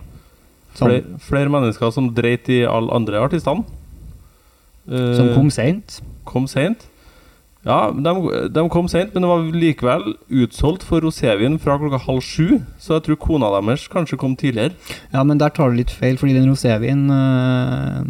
Flere, 0.76 1.04
flere 1.22 1.52
mennesker 1.52 1.92
som 1.94 2.10
dreit 2.16 2.50
i 2.52 2.64
alle 2.68 2.92
andre 2.96 3.22
artistene. 3.22 3.62
Eh, 4.90 5.14
som 5.16 5.30
kom 5.36 5.52
seint. 5.54 6.00
kom 6.26 6.50
sent. 6.50 6.88
Ja, 7.66 7.90
de, 7.90 8.12
de 8.54 8.62
kom 8.70 8.86
sent, 8.86 9.10
men 9.14 9.24
det 9.24 9.28
var 9.30 9.46
likevel 9.50 10.12
utsolgt 10.44 10.84
for 10.86 11.02
rosévin 11.02 11.56
fra 11.58 11.74
klokka 11.80 11.98
halv 12.04 12.20
sju. 12.22 12.60
Så 12.78 12.94
jeg 12.94 13.02
tror 13.08 13.18
kona 13.24 13.48
deres 13.56 13.88
kanskje 13.90 14.18
kom 14.20 14.36
tidligere. 14.38 14.76
Ja, 15.10 15.24
men 15.26 15.40
der 15.42 15.50
tar 15.50 15.72
du 15.72 15.80
litt 15.80 15.90
feil, 15.90 16.14
fordi 16.20 16.36
den 16.36 16.46
rosévinen 16.46 17.10
øh, 17.10 18.04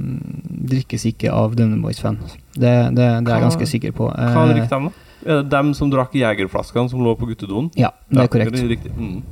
drikkes 0.68 1.06
ikke 1.08 1.32
av 1.32 1.56
Dunham 1.56 1.80
Boys-fan. 1.86 2.18
Det, 2.52 2.74
det, 2.92 2.96
det 2.98 3.06
er 3.32 3.38
jeg 3.38 3.46
ganske 3.46 3.68
sikker 3.70 3.96
på. 3.96 4.10
Hva 4.12 4.44
Eh, 4.44 4.52
drikker 4.52 4.68
de, 4.68 4.90
da? 4.90 5.04
Er 5.26 5.40
det 5.40 5.50
dem 5.54 5.72
som 5.74 5.88
drakk 5.90 6.12
jegerflaskene 6.14 6.92
som 6.92 7.00
lå 7.02 7.14
på 7.18 7.26
guttedoen? 7.30 7.70
Ja, 7.80 7.94
det 8.12 8.26
er 8.26 8.28
korrekt. 8.30 8.52
Det 8.60 8.76
er. 8.76 8.92
Mm. 9.00 9.22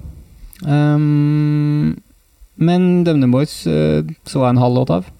Um, 0.64 2.02
men 2.56 3.04
Dunham 3.04 3.34
Boys 3.34 3.66
øh, 3.66 4.00
så 4.24 4.40
jeg 4.46 4.54
en 4.56 4.62
halv 4.62 4.74
låt 4.80 4.90
av. 4.94 5.10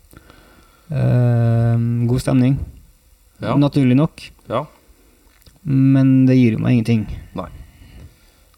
Uh, 0.88 1.76
god 2.08 2.24
stemning. 2.24 2.56
Ja. 3.42 3.52
Naturlig 3.60 3.96
nok. 4.00 4.30
ja. 4.48 4.64
Men 5.64 6.26
det 6.28 6.36
gir 6.36 6.58
jo 6.58 6.64
meg 6.64 6.78
ingenting. 6.78 7.06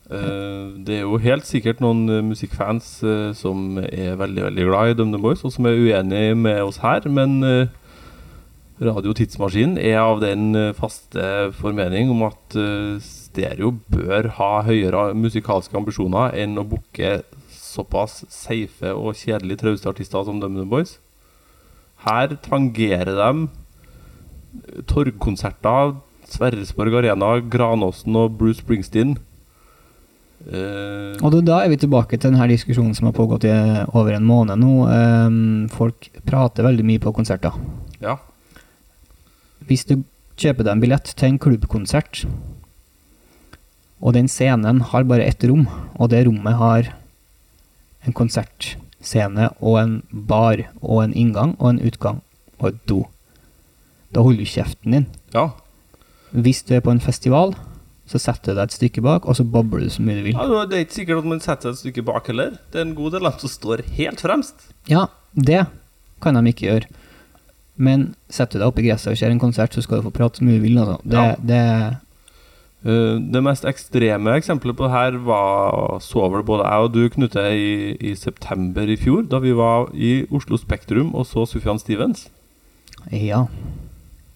Eh, 0.06 0.66
det 0.86 1.00
er 1.00 1.02
jo 1.02 1.18
helt 1.18 1.46
sikkert 1.48 1.80
noen 1.82 2.04
eh, 2.06 2.22
musikkfans 2.22 2.90
uh, 3.02 3.32
som 3.34 3.74
er 3.80 4.14
veldig 4.14 4.44
veldig 4.44 4.66
glad 4.68 4.92
i 4.92 4.94
DumDum 4.94 5.24
Boys, 5.24 5.42
og 5.42 5.50
som 5.50 5.66
er 5.66 5.80
uenig 5.80 6.36
med 6.38 6.60
oss 6.62 6.78
her, 6.78 7.08
men 7.10 7.40
uh, 7.42 7.66
Radio 8.78 9.16
Tidsmaskinen 9.16 9.80
er 9.82 9.98
av 9.98 10.20
den 10.22 10.52
faste 10.76 11.50
formening 11.56 12.10
om 12.12 12.26
at 12.26 12.56
stereo 13.00 13.70
bør 13.88 14.28
ha 14.36 14.50
høyere 14.66 15.14
musikalske 15.16 15.78
ambisjoner 15.80 16.36
enn 16.36 16.60
å 16.60 16.66
booke 16.68 17.14
såpass 17.56 18.18
safe 18.28 18.92
og 18.92 19.16
kjedelig 19.16 19.56
trauste 19.62 19.88
artister 19.88 20.28
som 20.28 20.42
DumDum 20.42 20.68
Boys. 20.68 20.98
Her 22.04 22.36
tangerer 22.44 23.16
de 23.16 23.48
torgkonserter, 24.92 25.96
Sverresborg 26.26 26.94
Arena, 26.98 27.40
Granåsen 27.40 28.16
og 28.18 28.36
Bruce 28.38 28.60
Springsteen. 28.62 29.16
Uh, 30.46 31.16
Og 31.24 31.32
da- 31.44 31.62
er 31.64 31.68
vi 31.72 31.76
tilbake 31.80 32.18
til 32.20 32.30
denne 32.30 32.46
diskusjonen 32.48 32.94
som 32.94 33.06
har 33.06 33.12
pågått 33.16 33.44
i 33.48 33.54
over 33.94 34.12
en 34.14 34.26
måned 34.26 34.58
nå. 34.60 34.86
Um, 34.86 35.68
folk 35.68 36.10
prater 36.26 36.62
veldig 36.66 36.84
mye 36.84 36.98
på 37.02 37.12
konserter. 37.14 37.52
ja. 38.00 38.16
Hvis 39.66 39.84
du 39.88 40.04
kjøper 40.36 40.62
deg 40.62 40.72
en 40.76 40.80
billett 40.80 41.08
til 41.16 41.26
en 41.28 41.38
klubbkonsert, 41.42 42.24
og 44.00 44.12
den 44.14 44.28
scenen 44.28 44.80
har 44.92 45.02
bare 45.08 45.24
ett 45.26 45.42
rom, 45.42 45.66
og 45.98 46.10
det 46.10 46.26
rommet 46.28 46.54
har 46.54 46.92
en 48.06 48.12
konsertscene 48.12 49.48
og 49.60 49.78
en 49.80 50.02
bar 50.12 50.62
og 50.82 51.02
en 51.02 51.14
inngang 51.14 51.56
og 51.58 51.70
en 51.72 51.80
utgang 51.80 52.20
og 52.60 52.68
et 52.68 52.86
do, 52.86 53.00
da 54.14 54.20
holder 54.22 54.44
du 54.44 54.44
kjeften 54.44 54.92
din. 54.92 55.06
ja. 55.34 55.50
Hvis 56.32 56.62
du 56.66 56.74
er 56.74 56.80
på 56.84 56.90
en 56.90 57.00
festival, 57.00 57.54
så 58.06 58.20
setter 58.22 58.54
du 58.54 58.60
deg 58.60 58.68
et 58.68 58.76
stykke 58.76 59.02
bak, 59.02 59.26
og 59.26 59.36
så 59.38 59.44
bobler 59.44 59.86
du 59.86 59.90
så 59.90 60.02
mye 60.02 60.20
du 60.20 60.28
vil. 60.28 60.36
Ja, 60.38 60.64
Det 60.66 60.78
er 60.78 60.84
ikke 60.86 60.98
sikkert 61.00 61.18
at 61.24 61.30
man 61.32 61.40
setter 61.42 61.72
seg 61.72 61.74
et 61.74 61.82
stykke 61.84 62.06
bak 62.06 62.26
heller. 62.30 62.58
Det 62.72 62.80
er 62.80 62.86
en 62.86 62.94
god 62.94 63.16
del 63.16 63.26
av 63.26 63.34
dem 63.36 63.40
som 63.46 63.50
står 63.50 63.82
helt 63.98 64.22
fremst. 64.22 64.68
Ja, 64.90 65.06
det 65.34 65.66
kan 66.22 66.34
de 66.38 66.52
ikke 66.52 66.68
gjøre. 66.70 66.86
Men 67.76 68.14
setter 68.32 68.56
du 68.56 68.62
deg 68.62 68.70
opp 68.70 68.78
i 68.80 68.86
gresset 68.86 69.12
og 69.12 69.18
ser 69.20 69.30
en 69.34 69.42
konsert, 69.42 69.74
så 69.74 69.82
skal 69.84 70.00
du 70.00 70.06
få 70.06 70.14
prate 70.14 70.40
så 70.40 70.46
mye 70.46 70.60
du 70.60 70.64
vil. 70.68 70.78
Altså. 70.78 71.00
Det, 71.04 71.16
Ja. 71.16 71.34
det 71.50 71.62
uh, 72.86 73.18
det 73.18 73.42
mest 73.42 73.64
ekstreme 73.66 74.36
eksempelet 74.38 74.76
på 74.78 74.86
det 74.86 74.92
her 74.94 75.18
var 75.26 75.98
så 76.00 76.28
vel 76.30 76.44
både 76.46 76.64
jeg 76.64 76.86
og 76.86 76.92
du, 76.94 77.08
Knute, 77.10 77.42
i, 77.52 77.96
i 78.00 78.14
september 78.14 78.86
i 78.86 78.96
fjor, 78.96 79.26
da 79.28 79.38
vi 79.42 79.52
var 79.52 79.90
i 79.94 80.26
Oslo 80.30 80.56
Spektrum 80.56 81.14
og 81.14 81.26
så 81.26 81.44
Sufjan 81.46 81.78
Stevens. 81.82 82.28
Ja. 83.10 83.46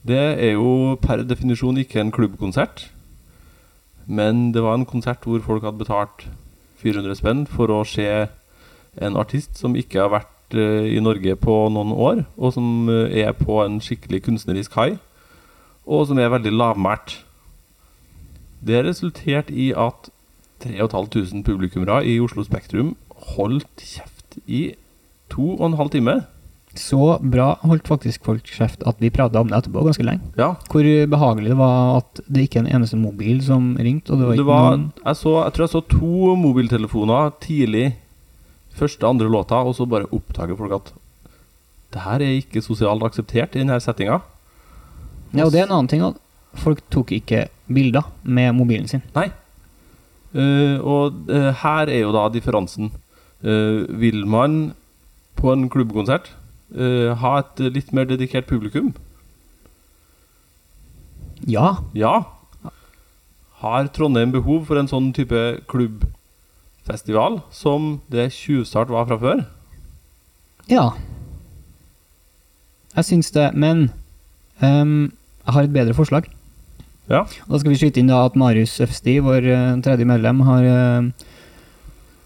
Det 0.07 0.16
er 0.16 0.54
jo 0.54 0.97
per 1.02 1.26
definisjon 1.28 1.76
ikke 1.83 2.00
en 2.00 2.12
klubbkonsert, 2.14 2.87
men 4.07 4.49
det 4.54 4.62
var 4.64 4.78
en 4.78 4.88
konsert 4.88 5.26
hvor 5.28 5.42
folk 5.45 5.64
hadde 5.66 5.83
betalt 5.83 6.25
400 6.80 7.19
spenn 7.19 7.42
for 7.47 7.69
å 7.69 7.83
se 7.85 8.07
en 8.97 9.19
artist 9.21 9.61
som 9.61 9.76
ikke 9.76 10.00
har 10.00 10.12
vært 10.14 10.57
eh, 10.57 10.88
i 10.97 11.02
Norge 11.04 11.37
på 11.37 11.57
noen 11.75 11.92
år, 11.92 12.25
og 12.40 12.54
som 12.57 12.88
eh, 12.88 13.21
er 13.26 13.37
på 13.37 13.61
en 13.61 13.76
skikkelig 13.85 14.23
kunstnerisk 14.25 14.78
high, 14.80 14.97
og 15.85 16.09
som 16.09 16.19
er 16.19 16.33
veldig 16.33 16.54
lavmælt. 16.57 17.21
Det 18.64 18.80
resulterte 18.87 19.52
i 19.52 19.71
at 19.76 20.11
3500 20.64 21.45
publikummere 21.45 22.02
i 22.09 22.19
Oslo 22.21 22.45
Spektrum 22.45 22.95
holdt 23.37 23.85
kjeft 23.85 24.40
i 24.47 24.71
to 25.33 25.54
og 25.59 25.66
en 25.71 25.78
halv 25.80 25.92
time. 25.92 26.23
Så 26.80 27.18
bra 27.20 27.50
holdt 27.66 27.88
faktisk 27.90 28.25
folk 28.25 28.46
kjeft 28.49 28.84
at 28.88 29.00
vi 29.02 29.10
prata 29.12 29.42
om 29.42 29.50
det 29.50 29.58
etterpå 29.58 29.82
ganske 29.84 30.06
lenge. 30.06 30.30
Ja, 30.40 30.54
Hvor 30.72 30.87
behagelig 31.12 31.52
det 31.52 31.58
var 31.58 31.99
at 31.99 32.22
det 32.26 32.46
ikke 32.46 32.60
er 32.60 32.64
en 32.64 32.78
eneste 32.78 32.96
mobil 33.00 33.42
som 33.44 33.75
ringte. 33.76 34.14
Og 34.14 34.22
det 34.22 34.28
var 34.28 34.40
Det 34.40 34.46
var, 34.49 34.70
noen 34.70 34.87
jeg, 35.04 35.18
så, 35.20 35.34
jeg 35.44 35.54
tror 35.56 35.66
jeg 35.66 35.75
så 35.75 35.82
to 35.92 36.37
mobiltelefoner 36.40 37.37
tidlig. 37.44 37.87
Første 38.80 39.06
andre 39.06 39.28
låta, 39.28 39.60
og 39.66 39.75
så 39.76 39.84
bare 39.84 40.08
oppdager 40.14 40.56
folk 40.56 40.76
at 40.78 40.92
det 41.90 42.04
her 42.06 42.22
er 42.22 42.38
ikke 42.38 42.62
sosialt 42.62 43.02
akseptert 43.02 43.56
i 43.56 43.64
denne 43.64 43.80
settinga. 43.82 44.20
Ja, 45.34 45.44
og 45.44 45.52
det 45.52 45.60
er 45.60 45.66
en 45.66 45.75
annen 45.75 45.90
ting. 45.90 46.02
at 46.06 46.18
Folk 46.58 46.82
tok 46.90 47.12
ikke 47.14 47.49
bilder 47.70 48.08
med 48.22 48.54
mobilen 48.54 48.88
sin. 48.90 49.02
Nei. 49.14 49.28
Uh, 50.30 50.78
og 50.87 51.26
uh, 51.30 51.50
her 51.62 51.90
er 51.90 52.04
jo 52.04 52.12
da 52.14 52.28
differansen. 52.30 52.92
Uh, 53.42 53.87
vil 53.99 54.22
man 54.26 54.72
på 55.38 55.50
en 55.52 55.68
klubbkonsert 55.72 56.30
eh, 56.74 57.14
ha 57.16 57.38
et 57.38 57.62
litt 57.74 57.92
mer 57.92 58.04
dedikert 58.10 58.46
publikum? 58.50 58.94
Ja, 61.46 61.78
Ja. 61.94 62.24
Har 63.60 63.90
Trondheim 63.92 64.32
behov 64.32 64.64
for 64.70 64.78
en 64.80 64.88
sånn 64.88 65.10
type 65.12 65.60
klubbfestival 65.68 67.42
som 67.52 68.00
det 68.08 68.30
Tjuvstart 68.32 68.88
var 68.88 69.04
fra 69.06 69.18
før? 69.20 69.46
ja. 70.70 70.90
Jeg 72.96 73.04
syns 73.04 73.30
det, 73.30 73.52
men 73.54 73.92
um, 74.62 75.12
jeg 75.46 75.54
har 75.54 75.62
et 75.62 75.72
bedre 75.72 75.94
forslag. 75.94 76.24
Ja. 77.08 77.20
Og 77.20 77.52
Da 77.52 77.58
skal 77.60 77.70
vi 77.70 77.76
skyte 77.78 78.00
inn 78.00 78.08
da 78.10 78.24
at 78.26 78.34
Marius 78.38 78.80
Øfsti, 78.82 79.18
vår 79.22 79.46
eh, 79.46 79.76
tredje 79.84 80.06
medlem, 80.08 80.40
har 80.46 80.64
uh, 80.66 81.26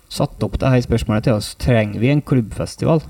satt 0.08 0.42
opp 0.42 0.56
det 0.60 0.70
her 0.72 0.80
spørsmålet 0.86 1.24
til 1.24 1.36
oss. 1.36 1.54
Trenger 1.60 2.00
vi 2.00 2.08
en 2.14 2.22
klubbfestival? 2.22 3.02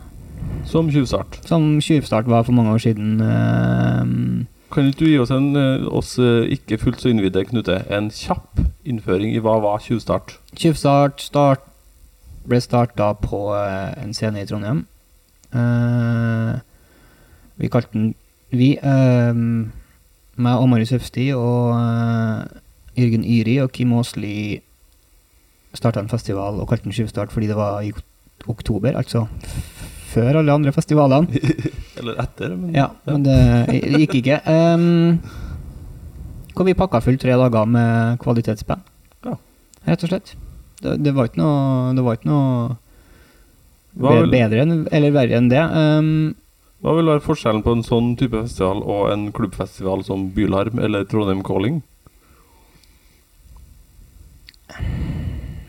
Som 0.65 0.91
Tjuvstart. 0.91 1.41
Som 1.47 1.81
Tjuvstart 1.81 2.27
var 2.27 2.43
for 2.43 2.53
mange 2.53 2.73
år 2.73 2.79
siden. 2.79 3.21
Uh, 3.21 4.45
Kan 4.75 4.89
ikke 4.91 5.05
du 5.05 5.07
gi 5.07 5.19
oss 5.23 5.31
en 5.31 5.53
eh, 5.55 5.85
oss 5.87 6.17
eh, 6.19 6.49
ikke 6.57 6.81
fullt 6.83 7.03
så 7.03 7.13
innvidde, 7.13 7.45
Knute, 7.47 7.77
en 7.95 8.09
kjapp 8.11 8.59
innføring 8.83 9.31
i 9.31 9.43
hva 9.45 9.61
var 9.63 9.79
Tjuvstart? 9.85 10.41
Tjuvstart 10.59 11.23
start 11.23 11.63
ble 12.49 12.59
starta 12.61 13.13
på 13.23 13.39
en 13.55 14.11
scene 14.17 14.43
i 14.43 14.49
Trondheim. 14.49 14.83
Uh, 15.55 16.59
vi 17.57 17.71
kalte 17.71 17.95
den 17.95 18.09
Vi, 18.51 18.75
uh, 18.83 19.31
meg 20.35 20.59
og 20.59 20.69
Marius 20.73 20.93
Øfsti 20.99 21.29
og 21.39 21.79
Jørgen 22.99 23.23
Yri 23.23 23.61
og 23.63 23.71
Kim 23.75 23.95
Aasli 23.95 24.59
starta 25.75 26.03
en 26.03 26.11
festival 26.11 26.59
og 26.59 26.69
kalte 26.69 26.89
den 26.89 26.99
Tjuvstart 26.99 27.33
fordi 27.33 27.47
det 27.53 27.57
var 27.59 27.79
i 27.87 27.95
oktober, 28.51 28.99
altså 28.99 29.29
før 30.15 30.39
alle 30.41 30.55
andre 30.55 30.73
festivalene. 30.75 31.43
Eller 32.01 32.21
etter, 32.25 32.55
men 32.59 32.75
Ja, 32.77 32.89
men 33.09 33.25
det 33.27 33.37
gikk 34.05 34.17
ikke. 34.23 34.39
Um, 34.47 35.19
hvor 36.55 36.67
vi 36.69 36.75
pakka 36.79 37.01
fullt 37.03 37.23
tre 37.23 37.35
dager 37.39 37.67
med 37.71 38.19
kvalitetsband. 38.23 38.83
Ja. 39.27 39.37
Rett 39.91 40.07
og 40.07 40.13
slett. 40.13 40.35
Det, 40.83 40.97
det 41.03 41.13
var 41.17 41.29
ikke 41.31 41.41
noe 41.41 41.93
Det 41.97 42.03
var 42.05 42.19
ikke 42.19 42.29
noe 42.31 42.75
vil- 44.05 44.31
bedre 44.33 44.63
enn, 44.65 44.75
eller 44.95 45.15
verre 45.15 45.39
enn 45.39 45.51
det. 45.53 45.63
Um, 45.71 46.09
Hva 46.85 46.97
vil 46.99 47.09
være 47.09 47.23
forskjellen 47.25 47.63
på 47.65 47.73
en 47.79 47.85
sånn 47.87 48.13
type 48.21 48.37
festival 48.45 48.83
og 48.85 49.07
en 49.15 49.29
klubbfestival 49.33 50.03
som 50.05 50.27
Bylarm 50.37 50.79
eller 50.83 51.07
Trondheim 51.09 51.43
Calling? 51.47 51.83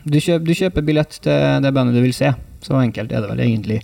du, 0.06 0.18
kjøp, 0.22 0.44
du 0.46 0.52
kjøper 0.54 0.84
billett 0.86 1.16
til 1.24 1.62
det 1.64 1.72
bandet 1.74 1.96
du 1.96 2.02
vil 2.04 2.14
se. 2.14 2.30
Så 2.62 2.76
enkelt 2.78 3.12
er 3.14 3.22
det 3.24 3.30
vel 3.32 3.42
egentlig. 3.46 3.80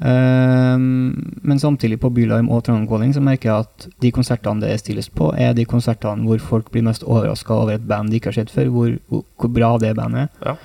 Um, 0.00 1.14
men 1.46 1.60
samtidig 1.62 2.00
på 2.02 2.10
Bylarm 2.10 2.48
og 2.50 2.64
Trondheim 2.66 2.88
Calling 2.90 3.12
så 3.14 3.20
merker 3.22 3.50
jeg 3.50 3.66
at 3.66 3.84
de 4.02 4.10
konsertene 4.10 4.64
det 4.64 4.72
er 4.72 4.80
stillest 4.82 5.12
på, 5.14 5.30
er 5.38 5.54
de 5.54 5.64
konsertene 5.70 6.26
hvor 6.26 6.40
folk 6.42 6.72
blir 6.74 6.82
mest 6.82 7.06
overraska 7.06 7.54
over 7.54 7.76
et 7.76 7.86
band 7.86 8.10
de 8.10 8.18
ikke 8.18 8.32
har 8.32 8.40
sett 8.40 8.50
før, 8.50 8.72
hvor, 8.74 8.96
hvor, 9.08 9.22
hvor 9.38 9.52
bra 9.54 9.70
det 9.78 9.94
bandet 9.96 10.26
er. 10.26 10.32
Ja. 10.42 10.56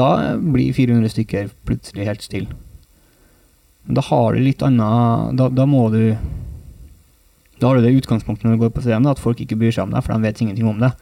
Da 0.00 0.10
blir 0.36 0.72
400 0.76 1.14
stykker 1.14 1.48
plutselig 1.68 2.08
helt 2.08 2.24
stille. 2.24 2.58
Da 3.88 4.04
har 4.04 4.34
du 4.34 4.42
litt 4.44 4.60
annet 4.64 5.36
Da, 5.38 5.46
da 5.48 5.64
må 5.64 5.86
du 5.88 6.16
Da 7.60 7.70
har 7.70 7.78
du 7.78 7.86
det 7.86 7.94
utgangspunktet 7.96 8.44
når 8.44 8.58
du 8.58 8.64
går 8.66 8.74
på 8.76 8.84
scenen, 8.84 9.08
at 9.08 9.18
folk 9.20 9.40
ikke 9.40 9.56
bryr 9.56 9.72
seg 9.72 9.88
om 9.88 9.94
deg, 9.96 10.04
for 10.04 10.12
de 10.12 10.28
vet 10.28 10.40
ingenting 10.44 10.68
om 10.68 10.78
det. 10.78 10.92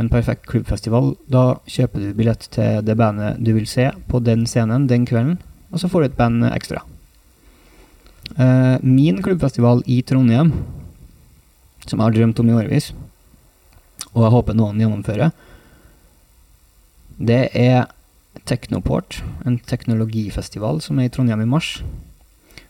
En 0.00 0.08
perfekt 0.08 0.48
klubbfestival, 0.50 1.12
da 1.30 1.60
kjøper 1.70 2.02
du 2.02 2.16
billett 2.18 2.48
til 2.54 2.80
det 2.86 2.96
bandet 2.98 3.38
du 3.44 3.52
vil 3.54 3.66
se 3.66 3.90
på 4.08 4.18
den 4.24 4.46
scenen 4.46 4.88
den 4.90 5.06
kvelden, 5.06 5.38
og 5.72 5.80
så 5.80 5.90
får 5.90 6.00
du 6.00 6.08
et 6.08 6.18
band 6.18 6.46
ekstra. 6.52 6.82
Eh, 8.36 8.76
min 8.82 9.22
klubbfestival 9.22 9.82
i 9.86 10.00
Trondheim, 10.02 10.52
som 11.86 11.98
jeg 11.98 12.04
har 12.04 12.16
drømt 12.16 12.40
om 12.40 12.50
i 12.50 12.56
årevis, 12.56 12.92
og 14.12 14.24
jeg 14.24 14.34
håper 14.34 14.58
noen 14.58 14.80
gjennomfører, 14.82 15.32
det 17.18 17.48
er 17.58 17.88
Teknoport, 18.46 19.18
en 19.44 19.58
teknologifestival 19.58 20.78
som 20.84 21.00
er 21.00 21.08
i 21.08 21.12
Trondheim 21.12 21.42
i 21.42 21.48
mars. 21.50 21.80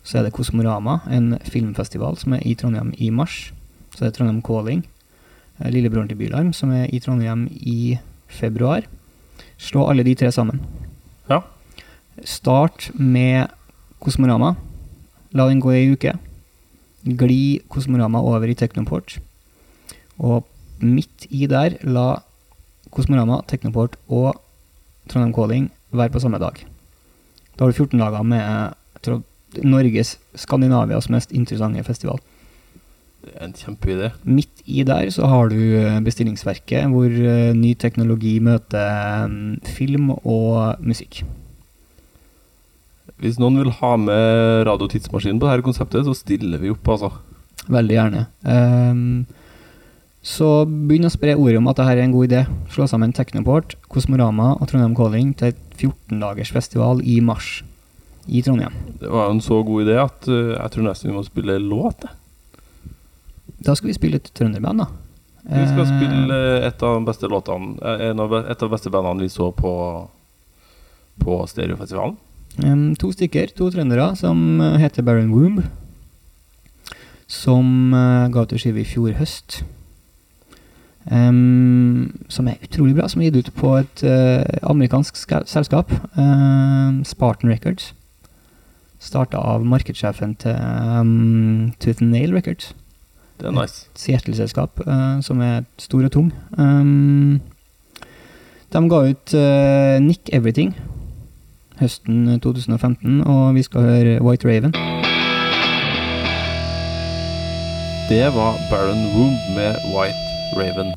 Så 0.03 0.19
er 0.19 0.25
det 0.25 0.33
Kosmorama, 0.33 1.03
en 1.13 1.37
filmfestival 1.45 2.17
som 2.17 2.33
er 2.35 2.47
i 2.47 2.55
Trondheim 2.57 2.95
i 2.97 3.11
mars. 3.13 3.53
Så 3.93 4.07
det 4.07 4.09
er 4.09 4.17
Trondheim 4.17 4.41
Calling, 4.43 4.87
eh, 5.61 5.71
lillebroren 5.71 6.09
til 6.09 6.17
Bylarm, 6.17 6.55
som 6.55 6.73
er 6.73 6.89
i 6.89 6.99
Trondheim 6.99 7.49
i 7.53 7.99
februar. 8.29 8.89
Slå 9.59 9.89
alle 9.91 10.07
de 10.07 10.15
tre 10.15 10.33
sammen. 10.33 10.63
Start 12.25 12.91
med 12.95 13.49
Kosmorama. 14.03 14.55
La 15.33 15.49
den 15.49 15.61
gå 15.61 15.73
i 15.75 15.83
ei 15.83 15.93
uke. 15.93 16.15
Gli 17.05 17.61
Kosmorama 17.71 18.23
over 18.25 18.49
i 18.49 18.57
Teknoport. 18.59 19.19
Og 20.19 20.47
midt 20.81 21.27
i 21.31 21.47
der 21.51 21.79
la 21.87 22.23
Kosmorama, 22.91 23.43
Teknoport 23.47 23.99
og 24.09 24.39
Trondheim 25.09 25.35
Calling 25.35 25.71
være 25.93 26.13
på 26.13 26.23
samme 26.23 26.41
dag. 26.41 26.65
Da 27.57 27.65
har 27.65 27.73
du 27.73 27.77
14 27.77 27.99
dager 27.99 28.23
med 28.23 28.75
tror, 29.03 29.23
Norges, 29.65 30.19
Skandinavias 30.37 31.09
mest 31.11 31.33
interessante 31.33 31.83
festival. 31.85 32.21
Det 33.25 33.35
er 33.35 33.49
en 33.49 33.57
kjempeidé. 33.57 34.11
Midt 34.25 34.63
i 34.65 34.85
der 34.87 35.11
så 35.11 35.27
har 35.27 35.51
du 35.51 35.59
eh, 35.59 36.01
bestillingsverket, 36.05 36.87
hvor 36.93 37.11
eh, 37.11 37.55
ny 37.57 37.75
teknologi 37.75 38.39
møter 38.39 39.27
mm, 39.27 39.61
film 39.67 40.11
og 40.23 40.79
musikk. 40.81 41.25
Hvis 43.19 43.39
noen 43.43 43.59
vil 43.59 43.73
ha 43.81 43.97
med 43.99 44.67
radiotidsmaskinen 44.69 45.41
på 45.43 45.49
dette 45.49 45.67
konseptet, 45.67 46.07
så 46.07 46.15
stiller 46.15 46.61
vi 46.63 46.71
opp, 46.71 46.87
altså. 46.95 47.11
Veldig 47.69 47.97
gjerne. 47.97 48.27
Um, 48.47 49.27
så 50.25 50.63
begynn 50.67 51.09
å 51.09 51.13
spre 51.13 51.35
ordet 51.39 51.59
om 51.59 51.71
at 51.71 51.81
dette 51.81 51.97
er 51.97 52.05
en 52.05 52.15
god 52.15 52.29
idé. 52.29 52.45
Slå 52.75 52.87
sammen 52.91 53.15
Teknoport, 53.17 53.75
Kosmorama 53.91 54.53
og 54.59 54.71
Trondheim 54.71 54.95
Calling 54.99 55.35
til 55.39 55.53
et 55.53 55.59
14-dagers 55.79 56.53
festival 56.55 57.03
i 57.03 57.19
mars 57.25 57.59
i 58.29 58.45
Trondheim. 58.45 58.75
Det 59.01 59.11
var 59.11 59.29
jo 59.29 59.37
en 59.37 59.45
så 59.45 59.61
god 59.67 59.87
idé 59.87 59.99
at 60.03 60.31
uh, 60.31 60.55
jeg 60.55 60.75
tror 60.75 60.89
nesten 60.89 61.11
vi 61.11 61.19
må 61.19 61.27
spille 61.27 61.59
låt. 61.65 62.07
Da 63.59 63.75
skal 63.75 63.91
vi 63.91 63.99
spille 63.99 64.23
et 64.23 64.31
trønderband, 64.37 64.85
da. 64.85 64.91
Vi 65.49 65.65
skal 65.65 65.81
Eh, 65.81 65.91
spille 65.97 66.39
et 66.67 66.83
av 66.83 66.99
de 66.99 67.05
beste 67.09 67.29
låtene 67.31 67.79
eh, 67.81 68.11
en 68.11 68.21
av, 68.21 68.35
Et 68.35 68.51
av 68.63 68.69
de 68.69 68.73
beste 68.75 68.91
bandene 68.93 69.25
vi 69.25 69.33
så 69.33 69.51
på 69.53 69.73
På 71.19 71.47
Stereofestivalen. 71.47 72.17
Em, 72.59 72.95
to 72.99 73.13
stykker, 73.15 73.53
to 73.55 73.71
trøndere, 73.71 74.17
som 74.19 74.61
eh, 74.61 74.79
heter 74.83 75.05
Baron 75.07 75.31
Womb. 75.31 75.63
Som 77.29 77.93
uh, 77.93 78.27
ga 78.33 78.43
ut 78.43 78.53
en 78.57 78.61
skive 78.61 78.81
i 78.81 78.89
fjor 78.89 79.13
høst. 79.19 79.61
Um, 81.13 82.25
som 82.29 82.49
er 82.49 82.57
utrolig 82.65 82.95
bra, 82.97 83.05
som 83.09 83.21
er 83.21 83.29
gitt 83.29 83.49
ut 83.49 83.55
på 83.57 83.75
et 83.77 84.03
uh, 84.05 84.45
amerikansk 84.65 85.17
selskap. 85.49 85.93
uh, 86.17 87.05
Spartan 87.05 87.53
Records. 87.53 87.93
Starta 88.99 89.39
av 89.39 89.65
markedssjefen 89.65 90.35
til 90.41 90.57
um, 90.57 91.73
Tooth 91.79 92.03
and 92.03 92.11
Nail 92.11 92.33
Records. 92.33 92.75
Det 93.39 93.47
er 93.47 93.55
nice. 93.55 93.87
Et 93.93 94.01
Seattle-selskap 94.01 94.81
uh, 94.89 95.21
som 95.23 95.41
er 95.45 95.69
stor 95.79 96.09
og 96.09 96.13
tung. 96.13 96.33
Um, 96.57 97.41
de 98.73 98.89
ga 98.89 99.05
ut 99.13 99.35
Nick 100.01 100.29
Everything 100.33 100.75
høsten 101.79 102.41
2015, 102.43 103.23
og 103.23 103.55
vi 103.55 103.63
skal 103.67 103.87
høre 103.87 104.19
White 104.25 104.49
Raven. 104.49 104.75
Det 108.09 108.25
var 108.33 108.57
Baron 108.71 109.03
Womb 109.15 109.37
med 109.57 109.77
White 109.93 110.25
Raven. 110.57 110.95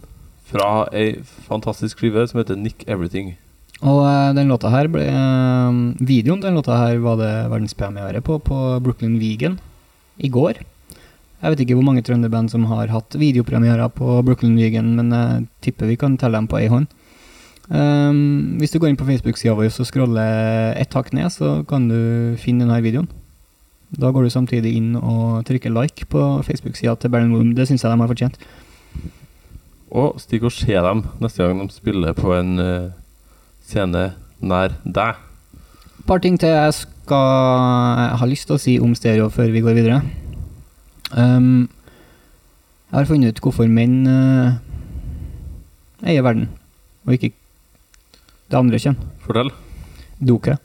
Fra 0.52 0.88
ei 0.96 1.22
fantastisk 1.48 2.00
skive 2.00 2.24
som 2.28 2.39
heter 2.41 2.56
Nick 2.56 2.84
Everything. 2.88 3.34
Og 3.82 4.04
eh, 4.06 4.34
den 4.38 4.52
låta 4.52 4.70
her 4.72 4.88
ble 4.91 5.08
eh, 5.10 5.80
Videoen 6.06 6.44
den 6.44 6.56
låta 6.60 6.78
her 6.78 7.00
var 7.04 7.17
det 7.20 7.32
verdenspremiere 7.52 8.22
på 8.22 8.39
på 8.39 8.58
Brooklyn 8.84 9.20
Vegan 9.20 9.60
i 10.20 10.30
går. 10.30 10.62
Jeg 11.41 11.52
vet 11.52 11.63
ikke 11.63 11.76
hvor 11.80 11.88
mange 11.88 12.04
trønderband 12.06 12.52
som 12.54 12.67
har 12.70 12.91
hatt 12.94 13.15
videopremierer 13.17 13.89
på 13.89 14.20
Brooklyn 14.24 14.56
Vegan, 14.60 14.94
men 14.96 15.10
jeg 15.12 15.48
tipper 15.65 15.89
vi 15.89 15.98
kan 15.98 16.17
telle 16.22 16.38
dem 16.38 16.48
på 16.48 16.60
ei 16.62 16.67
hånd. 16.70 16.88
Um, 17.69 18.58
hvis 18.60 18.74
du 18.74 18.80
går 18.82 18.89
inn 18.91 19.00
på 19.00 19.06
Facebook-sida 19.08 19.54
vår 19.56 19.69
og 19.69 19.88
scroller 19.88 20.74
ett 20.82 20.93
hakk 20.97 21.12
ned, 21.13 21.30
så 21.32 21.62
kan 21.67 21.88
du 21.91 22.36
finne 22.41 22.65
denne 22.65 22.82
videoen. 22.84 23.10
Da 23.91 24.12
går 24.12 24.24
du 24.24 24.32
samtidig 24.32 24.74
inn 24.80 24.95
og 24.95 25.43
trykker 25.47 25.74
like 25.76 26.08
på 26.08 26.21
Facebook-sida 26.47 26.95
til 26.95 27.12
Baron 27.12 27.34
Woom. 27.36 27.56
Det 27.56 27.67
syns 27.67 27.84
jeg 27.84 27.91
de 27.91 28.00
har 28.00 28.12
fortjent. 28.12 28.39
Og 29.91 30.15
stikk 30.24 30.47
og 30.47 30.56
se 30.56 30.71
dem 30.71 31.04
neste 31.19 31.43
gang 31.43 31.60
de 31.60 31.76
spiller 31.76 32.15
på 32.15 32.32
en 32.38 32.56
uh, 32.60 32.93
scene 33.67 34.13
nær 34.39 34.78
deg. 34.86 35.19
Et 36.00 36.08
par 36.08 36.24
ting 36.24 36.39
til 36.39 36.50
jeg 36.50 36.74
skal 36.74 37.28
jeg 38.00 38.19
har 38.24 38.32
lyst 38.32 38.47
til 38.47 38.56
å 38.56 38.62
si 38.63 38.78
om 38.80 38.95
stereo 38.95 39.28
før 39.30 39.52
vi 39.52 39.63
går 39.63 39.76
videre. 39.76 40.00
Um, 41.12 41.67
jeg 42.91 42.97
har 42.97 43.08
funnet 43.12 43.36
ut 43.36 43.43
hvorfor 43.43 43.67
menn 43.67 44.08
uh, 44.08 44.56
eier 46.08 46.24
verden, 46.24 46.47
og 47.06 47.17
ikke 47.17 47.36
det 48.52 48.60
andre 48.60 48.80
kjønn. 48.84 48.98
Fortell. 49.26 49.52
Doke. 50.22 50.58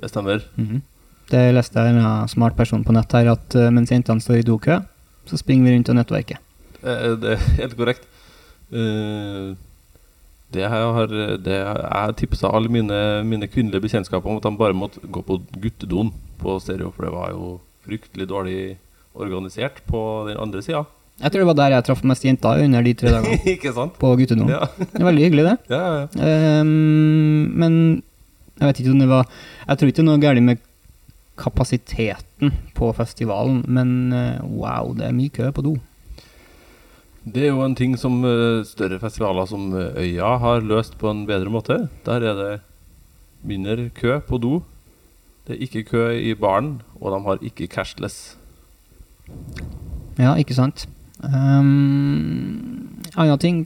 Det 0.00 0.10
stemmer. 0.10 0.42
Mhm. 0.58 0.82
Det 1.32 1.42
leste 1.54 1.78
jeg 1.80 1.94
en 1.94 2.02
eh, 2.04 2.26
smart 2.28 2.56
person 2.58 2.82
på 2.84 2.92
nett 2.92 3.12
her, 3.16 3.30
at 3.32 3.54
eh, 3.56 3.70
mens 3.72 3.90
jentene 3.94 4.20
står 4.20 4.40
i 4.42 4.46
dokø, 4.46 4.80
så 5.30 5.38
springer 5.38 5.64
vi 5.70 5.76
rundt 5.76 5.88
og 5.92 5.96
nettverker. 5.96 6.40
Eh, 6.82 7.14
Det 7.22 7.36
er 7.36 7.44
helt 7.62 7.76
korrekt. 7.78 8.04
Eh, 8.72 9.54
Det 10.52 10.60
jeg 10.60 10.68
har 10.68 11.06
det 11.06 11.46
Jeg 11.48 12.16
tipsa 12.16 12.50
alle 12.52 12.68
mine, 12.68 13.24
mine 13.24 13.48
kvinnelige 13.48 13.80
bekjentskaper 13.80 14.28
om 14.28 14.36
at 14.36 14.42
de 14.42 14.56
bare 14.58 14.74
måtte 14.76 15.00
gå 15.00 15.22
på 15.24 15.38
guttedoen 15.56 16.12
på 16.38 16.58
stereo, 16.60 16.90
for 16.92 17.04
det 17.06 17.12
var 17.14 17.30
jo 17.30 17.60
fryktelig 17.86 18.28
dårlig 18.28 18.76
organisert 19.14 19.80
på 19.88 20.26
den 20.28 20.36
andre 20.36 20.60
sida. 20.62 20.84
Jeg 21.20 21.30
tror 21.30 21.42
det 21.42 21.48
var 21.50 21.58
der 21.58 21.74
jeg 21.76 21.84
traff 21.86 22.00
mest 22.08 22.24
jenter 22.24 22.62
under 22.64 22.82
de 22.82 22.94
tre 22.98 23.12
dagene. 23.12 23.38
Ikke 23.54 23.72
sant? 23.76 23.94
På 24.00 24.14
guttedoen. 24.18 24.48
Ja. 24.50 24.64
Det 24.80 24.98
er 25.00 25.06
veldig 25.06 25.26
hyggelig, 25.26 25.44
det. 25.50 25.56
Ja, 25.70 25.82
ja, 25.82 26.00
ja. 26.00 26.32
Ehm, 26.60 27.52
men 27.58 27.76
jeg 28.58 28.68
vet 28.68 28.80
ikke 28.82 28.92
om 28.94 29.00
det 29.02 29.08
var 29.10 29.24
Jeg 29.66 29.78
tror 29.78 29.90
ikke 29.90 29.96
det 29.96 30.02
er 30.02 30.08
noe 30.08 30.22
galt 30.22 30.44
med 30.46 30.60
kapasiteten 31.42 32.52
på 32.76 32.90
festivalen, 32.94 33.62
men 33.66 34.12
eh, 34.12 34.42
wow, 34.44 34.92
det 34.94 35.06
er 35.08 35.16
mye 35.16 35.32
kø 35.32 35.48
på 35.54 35.64
do. 35.64 35.72
Det 37.24 37.46
er 37.46 37.52
jo 37.54 37.62
en 37.64 37.74
ting 37.78 37.96
som 37.98 38.20
eh, 38.26 38.60
større 38.68 38.98
festivaler 39.02 39.48
som 39.48 39.72
eh, 39.78 39.96
Øya 40.04 40.36
har 40.42 40.66
løst 40.66 40.98
på 41.00 41.10
en 41.10 41.24
bedre 41.26 41.50
måte. 41.50 41.78
Der 42.06 42.26
er 42.28 42.38
det 42.38 42.52
mindre 43.42 43.88
kø 43.96 44.18
på 44.28 44.38
do. 44.42 44.60
Det 45.46 45.56
er 45.56 45.64
ikke 45.66 45.86
kø 45.88 46.04
i 46.18 46.34
baren, 46.38 46.82
og 47.00 47.14
de 47.14 47.22
har 47.24 47.42
ikke 47.42 47.70
cashless. 47.72 48.36
Ja, 50.18 50.36
ikke 50.36 50.54
sant. 50.54 50.86
Um, 51.22 52.98
Annen 53.14 53.40
ting 53.42 53.62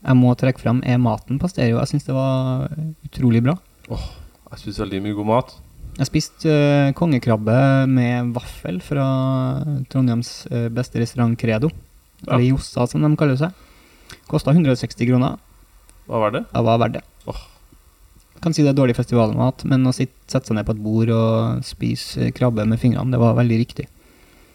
jeg 0.00 0.16
må 0.16 0.32
trekke 0.38 0.62
fram, 0.62 0.80
er 0.80 1.00
maten 1.00 1.36
på 1.40 1.48
stereo. 1.50 1.76
Jeg 1.82 1.90
syns 1.92 2.06
det 2.06 2.16
var 2.16 2.70
utrolig 3.04 3.42
bra. 3.44 3.58
Jeg 3.90 4.62
spiser 4.62 4.86
veldig 4.86 5.02
mye 5.04 5.18
god 5.18 5.28
mat. 5.28 5.52
Jeg 5.98 6.08
spiste 6.08 6.48
uh, 6.48 6.92
kongekrabbe 6.96 7.58
med 7.90 8.30
vaffel 8.32 8.78
fra 8.80 9.04
Trondheims 9.92 10.46
uh, 10.48 10.70
beste 10.72 11.02
restaurant 11.02 11.36
Credo. 11.38 11.68
Ja. 12.22 12.34
Eller 12.34 12.48
Jossa, 12.48 12.86
som 12.88 13.04
de 13.04 13.12
kaller 13.20 13.36
seg. 13.40 13.52
Kosta 14.30 14.54
160 14.54 15.08
kroner. 15.10 15.36
Hva 16.08 16.24
var 16.24 16.34
det? 16.34 16.46
Det 16.48 16.64
var 16.66 16.80
verdt 16.80 16.96
det. 16.96 17.04
Oh. 17.28 17.42
Kan 18.40 18.56
si 18.56 18.64
det 18.64 18.72
er 18.72 18.78
dårlig 18.78 18.96
festivalmat, 18.96 19.66
men 19.68 19.84
å 19.86 19.92
sitte, 19.92 20.16
sette 20.30 20.48
seg 20.48 20.56
ned 20.56 20.66
på 20.68 20.74
et 20.74 20.82
bord 20.82 21.12
og 21.12 21.66
spise 21.66 22.30
eh, 22.30 22.32
krabbe 22.34 22.64
med 22.68 22.80
fingrene, 22.80 23.12
det 23.12 23.20
var 23.20 23.36
veldig 23.36 23.58
riktig. 23.60 23.84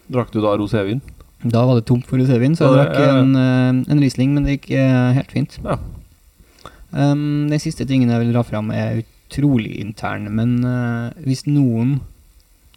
Drakk 0.10 0.34
du 0.34 0.40
da 0.42 0.56
rosévin? 0.58 1.04
Da 1.46 1.62
var 1.66 1.78
det 1.78 1.86
tomt 1.86 2.08
for 2.10 2.18
rødvin, 2.18 2.56
så 2.58 2.72
jeg 2.72 2.80
drakk 2.80 2.96
en, 3.04 3.36
eh, 3.38 3.92
en 3.94 4.02
Riesling, 4.02 4.34
men 4.34 4.48
det 4.48 4.58
gikk 4.58 4.72
eh, 4.80 5.14
helt 5.14 5.34
fint. 5.34 5.60
Ja. 5.64 5.78
Um, 6.96 7.50
den 7.52 7.60
siste 7.60 7.86
tingen 7.86 8.10
jeg 8.10 8.24
vil 8.24 8.34
dra 8.34 8.42
fram, 8.46 8.72
er 8.72 9.04
utrolig 9.04 9.76
intern, 9.82 10.30
men 10.32 10.62
uh, 10.64 11.12
hvis 11.26 11.44
noen 11.50 12.00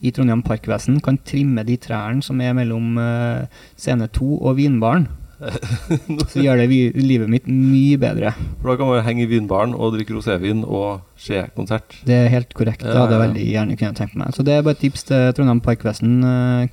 i 0.02 0.10
Trondheim 0.14 0.42
Parkvesen 0.46 0.98
kan 1.02 1.20
trimme 1.26 1.62
de 1.66 1.76
trærne 1.80 2.24
som 2.24 2.40
er 2.42 2.56
mellom 2.56 2.98
uh, 2.98 3.46
scene 3.78 4.08
2 4.10 4.40
og 4.42 4.58
vinbaren, 4.58 5.06
så 6.32 6.42
gjør 6.42 6.64
det 6.64 6.66
livet 6.98 7.30
mitt 7.30 7.46
mye 7.46 7.94
bedre. 8.02 8.32
For 8.58 8.72
da 8.72 8.74
kan 8.80 8.90
man 8.90 9.04
henge 9.06 9.22
i 9.22 9.30
vinbaren 9.30 9.76
og 9.76 9.94
drikke 9.94 10.16
rosévin 10.16 10.64
og 10.66 11.04
se 11.14 11.44
konsert. 11.54 11.94
Det 12.08 12.16
er 12.24 12.32
helt 12.32 12.50
korrekt. 12.58 12.82
Det 12.82 12.96
hadde 12.96 13.14
jeg 13.14 13.22
veldig 13.22 13.46
gjerne 13.52 13.78
kunnet 13.78 14.02
tenkt 14.02 14.18
meg. 14.18 14.34
Så 14.34 14.42
det 14.42 14.56
er 14.56 14.66
bare 14.66 14.74
et 14.74 14.82
tips 14.82 15.06
til 15.12 15.30
Trondheim 15.38 15.62
Parkvesen. 15.62 16.18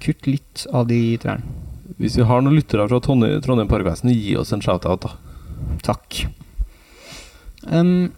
kutt 0.01 0.25
litt 0.25 0.65
av 0.73 0.89
de 0.89 1.03
trærne. 1.21 1.64
Hvis 1.99 2.17
vi 2.17 2.25
har 2.27 2.41
noen 2.41 2.55
lyttere 2.57 2.87
fra 2.89 2.99
Trondheim, 2.99 3.67
Parkvesen, 3.69 4.09
gi 4.11 4.35
oss 4.39 4.51
en 4.55 4.61
shout-out, 4.63 5.05
da. 5.05 5.11
Takk. 5.85 6.25
Um, 7.69 8.11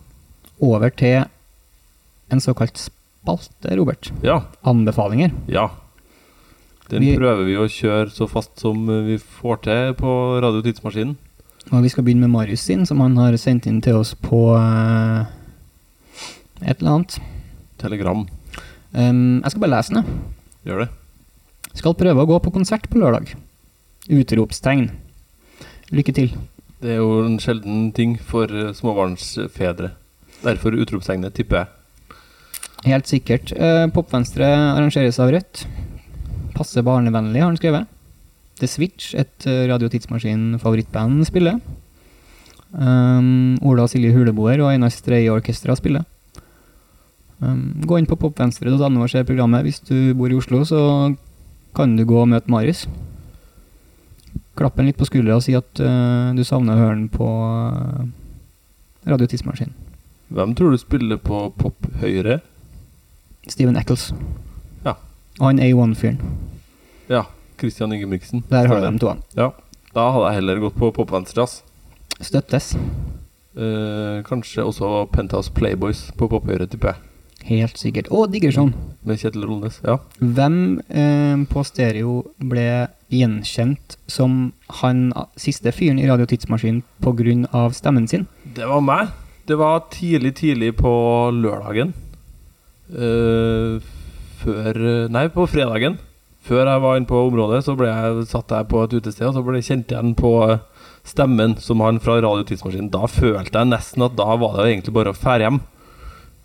over 0.63 0.89
til 0.97 1.25
en 2.31 2.41
såkalt 2.43 2.79
spalte, 2.79 3.75
Robert. 3.77 4.09
Ja. 4.23 4.41
Anbefalinger. 4.67 5.31
Ja. 5.51 5.69
Den 6.89 7.01
Vi- 7.03 7.17
prøver 7.17 7.43
vi 7.45 7.55
å 7.59 7.67
kjøre 7.67 8.09
så 8.11 8.27
fast 8.29 8.59
som 8.59 8.85
vi 8.87 9.17
får 9.19 9.61
til 9.63 9.93
på 9.99 10.41
Radio 10.41 10.61
Tidsmaskinen. 10.63 11.17
Og 11.71 11.83
vi 11.83 11.89
skal 11.89 12.03
begynne 12.05 12.21
med 12.21 12.29
Marius 12.31 12.61
sin, 12.61 12.85
som 12.85 13.01
han 13.01 13.17
har 13.17 13.33
sendt 13.35 13.67
inn 13.67 13.81
til 13.81 13.95
oss 13.99 14.13
på 14.15 14.55
uh, 14.55 15.25
et 16.61 16.79
eller 16.79 16.91
annet. 16.93 17.19
Telegram. 17.77 18.25
Um, 18.93 19.41
jeg 19.43 19.51
skal 19.51 19.61
bare 19.61 19.75
lese 19.75 19.93
den. 19.93 20.03
jeg. 20.03 20.71
Gjør 20.71 20.79
det. 20.85 20.89
Skal 21.75 21.93
prøve 21.93 22.23
å 22.23 22.25
gå 22.31 22.39
på 22.41 22.53
konsert 22.55 22.87
på 22.89 22.97
lørdag. 23.03 23.35
Utropstegn. 24.07 24.89
Lykke 25.91 26.13
til. 26.15 26.31
Det 26.83 26.93
er 26.93 26.99
jo 27.01 27.23
en 27.25 27.39
sjelden 27.41 27.89
ting 27.95 28.17
for 28.21 28.51
eh, 28.51 28.73
småbarnsfedre. 28.75 29.91
Derfor 30.43 30.77
utropstegnet, 30.77 31.33
tipper 31.33 31.63
jeg. 31.63 31.73
Helt 32.85 33.09
sikkert. 33.09 33.51
Uh, 33.57 33.87
Popvenstre 33.89 34.45
arrangeres 34.45 35.17
av 35.19 35.31
Rødt. 35.33 35.63
Passe 36.53 36.83
barnevennlig, 36.85 37.41
har 37.41 37.49
han 37.49 37.57
skrevet. 37.57 37.87
The 38.61 38.69
Switch, 38.69 39.15
et 39.17 39.47
uh, 39.49 39.65
Radio 39.71 39.89
Tidsmaskin-favorittband, 39.89 41.25
spiller. 41.25 41.57
Um, 42.71 43.57
Ola 43.65 43.87
og 43.87 43.91
Silje 43.91 44.13
Huleboer 44.13 44.61
og 44.61 44.69
Einar 44.73 44.93
Streie 44.93 45.33
Orkestra 45.33 45.75
spiller. 45.79 46.05
Um, 47.41 47.81
gå 47.85 47.97
inn 47.97 48.09
på 48.09 48.17
popvenstre.no 48.21 49.01
og 49.01 49.09
se 49.09 49.25
programmet. 49.25 49.65
Hvis 49.65 49.81
du 49.81 50.13
bor 50.17 50.29
i 50.29 50.37
Oslo, 50.37 50.61
så 50.67 50.79
kan 51.77 51.97
du 51.97 52.05
gå 52.05 52.21
og 52.21 52.29
møte 52.29 52.53
Marius. 52.53 52.85
Klapp 54.57 54.79
en 54.79 54.87
litt 54.89 54.97
på 54.97 55.05
skuldra 55.05 55.37
og 55.37 55.43
si 55.45 55.53
at 55.57 55.81
uh, 55.83 56.33
du 56.33 56.41
savner 56.47 56.73
å 56.73 56.81
høre 56.81 56.95
den 56.95 57.09
på 57.13 57.27
uh, 57.27 58.07
Radio 59.07 59.29
Tidsmaskin. 59.29 59.75
Hvem 60.33 60.55
tror 60.57 60.73
du 60.73 60.81
spiller 60.81 61.19
på 61.21 61.45
pop 61.55 61.87
høyre? 62.01 62.41
Steven 63.47 63.77
Eccles. 63.79 64.09
Ja. 64.83 64.97
Og 65.39 65.45
han 65.51 65.61
A1-fyren. 65.63 66.17
Ja. 67.07 67.27
Christian 67.57 67.93
Ingebrigtsen. 67.93 68.43
Der 68.49 68.67
har 68.67 68.81
du 68.81 68.85
dem 68.85 68.99
to. 68.99 69.13
Ja. 69.37 69.51
Da 69.95 70.09
hadde 70.13 70.27
jeg 70.29 70.41
heller 70.41 70.59
gått 70.61 70.75
på 70.77 70.91
popvenstre, 70.93 71.45
ass. 71.45 71.61
Støttes. 72.19 72.73
Uh, 73.57 74.21
kanskje 74.27 74.65
også 74.65 75.05
Penthouse 75.13 75.53
Playboys 75.53 76.07
på 76.17 76.29
pophøyre, 76.29 76.67
tipper 76.69 76.93
jeg. 76.93 77.05
Helt 77.45 77.77
sikkert. 77.77 78.09
Og 78.11 78.31
digresjon. 78.33 78.73
Med 79.05 79.19
Kjetil 79.21 79.45
Rolnes, 79.47 79.79
Ja. 79.85 79.99
Hvem 80.19 80.81
eh, 80.89 81.45
på 81.47 81.63
stereo 81.63 82.23
ble 82.41 82.87
gjenkjent 83.13 83.97
som 84.07 84.53
han 84.81 85.13
siste 85.39 85.71
fyren 85.71 85.99
i 85.99 86.07
Radio 86.09 86.25
Tidsmaskin 86.25 86.81
pga. 86.99 87.69
stemmen 87.71 88.07
sin? 88.07 88.27
Det 88.43 88.67
var 88.67 88.81
meg. 88.81 89.07
Det 89.47 89.55
var 89.57 89.85
tidlig, 89.91 90.35
tidlig 90.35 90.75
på 90.75 91.31
lørdagen. 91.31 91.93
Uh, 92.91 93.79
før 94.43 95.07
Nei, 95.09 95.27
på 95.29 95.47
fredagen. 95.47 95.97
Før 96.47 96.67
jeg 96.67 96.81
var 96.83 96.97
inne 96.97 97.07
på 97.07 97.19
området, 97.27 97.63
så 97.65 97.75
ble 97.75 97.87
jeg, 97.87 98.27
satt 98.27 98.51
jeg 98.51 98.67
på 98.71 98.83
et 98.83 98.93
utested, 98.95 99.25
og 99.27 99.33
så 99.35 99.43
ble 99.43 99.59
jeg 99.59 99.67
kjent 99.67 99.91
igjen 99.91 100.13
på 100.15 100.31
stemmen 101.07 101.57
som 101.59 101.81
han 101.83 101.99
fra 102.03 102.19
Radio 102.23 102.45
Tidsmaskinen. 102.47 102.91
Da 102.91 103.07
følte 103.11 103.63
jeg 103.63 103.71
nesten 103.71 104.05
at 104.05 104.15
da 104.19 104.35
var 104.39 104.55
det 104.55 104.69
egentlig 104.69 104.95
bare 104.95 105.11
å 105.11 105.17
fære 105.17 105.47
hjem. 105.47 105.59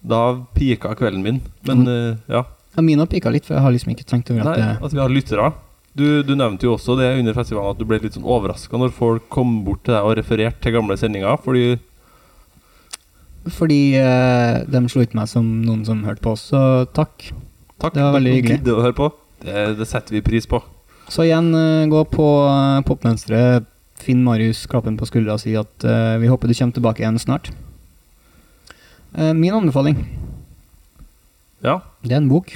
Da 0.02 0.22
pika 0.56 0.94
kvelden 0.98 1.22
min. 1.22 1.40
Men 1.68 1.86
eh, 1.86 2.16
ja. 2.32 2.44
Ja, 2.74 2.82
Min 2.82 2.98
har 2.98 3.06
pika 3.06 3.30
litt, 3.30 3.44
for 3.46 3.54
jeg 3.54 3.62
har 3.62 3.74
liksom 3.74 3.92
ikke 3.92 4.06
tenkt 4.08 4.30
over 4.32 4.46
Nei, 4.46 4.56
at 4.56 4.80
det 4.80 4.88
at 4.88 4.96
vi 4.96 5.00
har 5.02 5.12
lyttere. 5.12 5.52
Du, 5.92 6.22
du 6.24 6.32
nevnte 6.32 6.64
jo 6.64 6.74
også 6.78 6.96
det 6.96 7.10
under 7.20 7.34
festivalen 7.36 7.74
at 7.74 7.80
du 7.80 7.84
ble 7.84 7.98
litt 8.00 8.14
sånn 8.16 8.24
overraska 8.24 8.78
når 8.80 8.94
folk 8.96 9.26
kom 9.32 9.58
bort 9.66 9.82
til 9.84 9.92
deg 9.92 10.06
og 10.08 10.14
refererte 10.16 10.64
til 10.64 10.72
gamle 10.78 10.96
sendinger. 10.96 11.36
Fordi 11.44 11.76
Fordi 13.58 13.80
uh, 14.00 14.62
de 14.64 14.82
slo 14.88 15.04
ut 15.04 15.16
meg 15.18 15.28
som 15.28 15.50
noen 15.66 15.82
som 15.84 16.00
hørte 16.06 16.24
på 16.24 16.32
oss, 16.32 16.46
så 16.54 16.86
takk. 16.96 17.28
takk, 17.76 17.92
Det 17.92 18.06
var 18.06 18.16
veldig 18.16 18.32
hyggelig. 18.38 18.62
gidder 18.62 18.78
å 18.78 18.86
høre 18.86 18.96
på. 18.96 19.10
Det, 19.44 19.66
det 19.76 19.88
setter 19.90 20.16
vi 20.16 20.24
pris 20.24 20.48
på. 20.48 20.62
Så 21.12 21.26
igjen, 21.26 21.52
uh, 21.52 21.84
gå 21.92 22.06
på 22.08 22.28
uh, 22.48 22.80
popmønsteret, 22.88 23.68
finn 24.00 24.24
Marius, 24.24 24.64
klapp 24.70 24.88
ham 24.88 24.96
på 24.96 25.10
skuldra 25.10 25.36
og 25.36 25.44
si 25.44 25.52
at 25.60 25.84
uh, 25.84 26.16
vi 26.22 26.30
håper 26.30 26.48
du 26.48 26.56
kommer 26.56 26.78
tilbake 26.78 27.04
igjen 27.04 27.20
snart. 27.20 27.52
Eh, 29.14 29.33
min 29.35 29.53
anbefaling 29.53 29.98
Ja. 31.62 31.81
Det 32.03 32.14
er 32.14 32.22
en 32.22 32.31
bok 32.31 32.55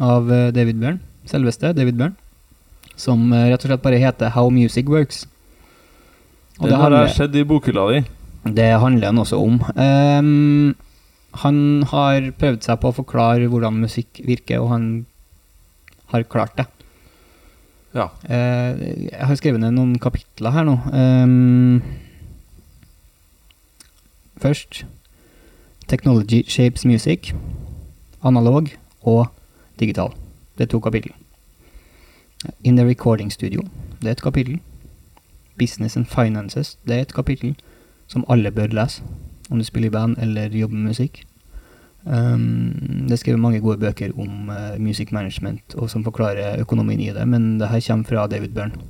av 0.00 0.28
eh, 0.32 0.50
David 0.52 0.78
Byrne, 0.80 1.00
selveste 1.28 1.72
David 1.76 1.96
Byrne, 1.96 2.14
som 2.96 3.32
eh, 3.32 3.48
rett 3.50 3.64
og 3.64 3.70
slett 3.70 3.84
bare 3.84 4.00
heter 4.00 4.32
How 4.36 4.50
Music 4.52 4.88
Works. 4.88 5.24
Og 6.60 6.68
Den 6.68 6.74
det 6.74 6.80
har 6.82 6.92
skjedd 6.92 7.08
jeg 7.08 7.16
sett 7.16 7.40
i 7.40 7.46
bokhylla 7.48 7.86
di. 7.90 8.02
det 8.54 8.68
handler 8.78 9.06
han 9.08 9.18
også 9.18 9.40
om. 9.40 9.58
Um, 9.74 10.74
han 11.42 11.58
har 11.88 12.30
prøvd 12.38 12.62
seg 12.68 12.80
på 12.82 12.92
å 12.92 12.96
forklare 13.00 13.48
hvordan 13.48 13.80
musikk 13.82 14.20
virker, 14.26 14.60
og 14.60 14.68
han 14.74 14.88
har 16.12 16.28
klart 16.28 16.56
det. 16.60 16.68
Ja. 17.96 18.10
Uh, 18.28 19.08
jeg 19.08 19.26
har 19.26 19.36
skrevet 19.40 19.64
ned 19.64 19.74
noen 19.76 19.96
kapitler 20.00 20.52
her 20.54 20.68
nå. 20.68 20.76
Um, 20.92 21.80
først 24.42 24.84
Technology 25.92 26.42
Shapes 26.48 26.86
Music. 26.86 27.34
Analog 28.24 28.68
og 29.02 29.26
digital. 29.80 30.08
Det 30.58 30.64
er 30.64 30.68
to 30.68 30.80
kapittel. 30.80 31.12
In 32.64 32.76
the 32.76 32.88
Recording 32.88 33.32
Studio. 33.32 33.60
Det 34.00 34.08
er 34.08 34.12
et 34.12 34.22
kapittel. 34.22 34.60
Business 35.58 35.96
and 35.96 36.06
Finances. 36.06 36.78
Det 36.86 36.96
er 36.96 37.00
et 37.00 37.14
kapittel 37.14 37.56
som 38.06 38.24
alle 38.28 38.50
bør 38.50 38.66
lese, 38.66 39.02
om 39.50 39.58
du 39.58 39.64
spiller 39.64 39.86
i 39.86 39.90
band 39.90 40.16
eller 40.18 40.48
jobber 40.48 40.76
med 40.76 40.88
musikk. 40.88 41.26
Um, 42.04 43.04
det 43.04 43.12
er 43.12 43.16
skrevet 43.16 43.40
mange 43.40 43.60
gode 43.60 43.78
bøker 43.78 44.16
om 44.18 44.48
uh, 44.48 44.80
music 44.80 45.12
management 45.12 45.74
og 45.74 45.90
som 45.90 46.04
forklarer 46.04 46.60
økonomien 46.60 47.00
i 47.00 47.12
det, 47.12 47.28
men 47.28 47.60
det 47.60 47.68
her 47.68 47.84
kommer 47.86 48.04
fra 48.04 48.26
David 48.26 48.48
Byrne. 48.48 48.80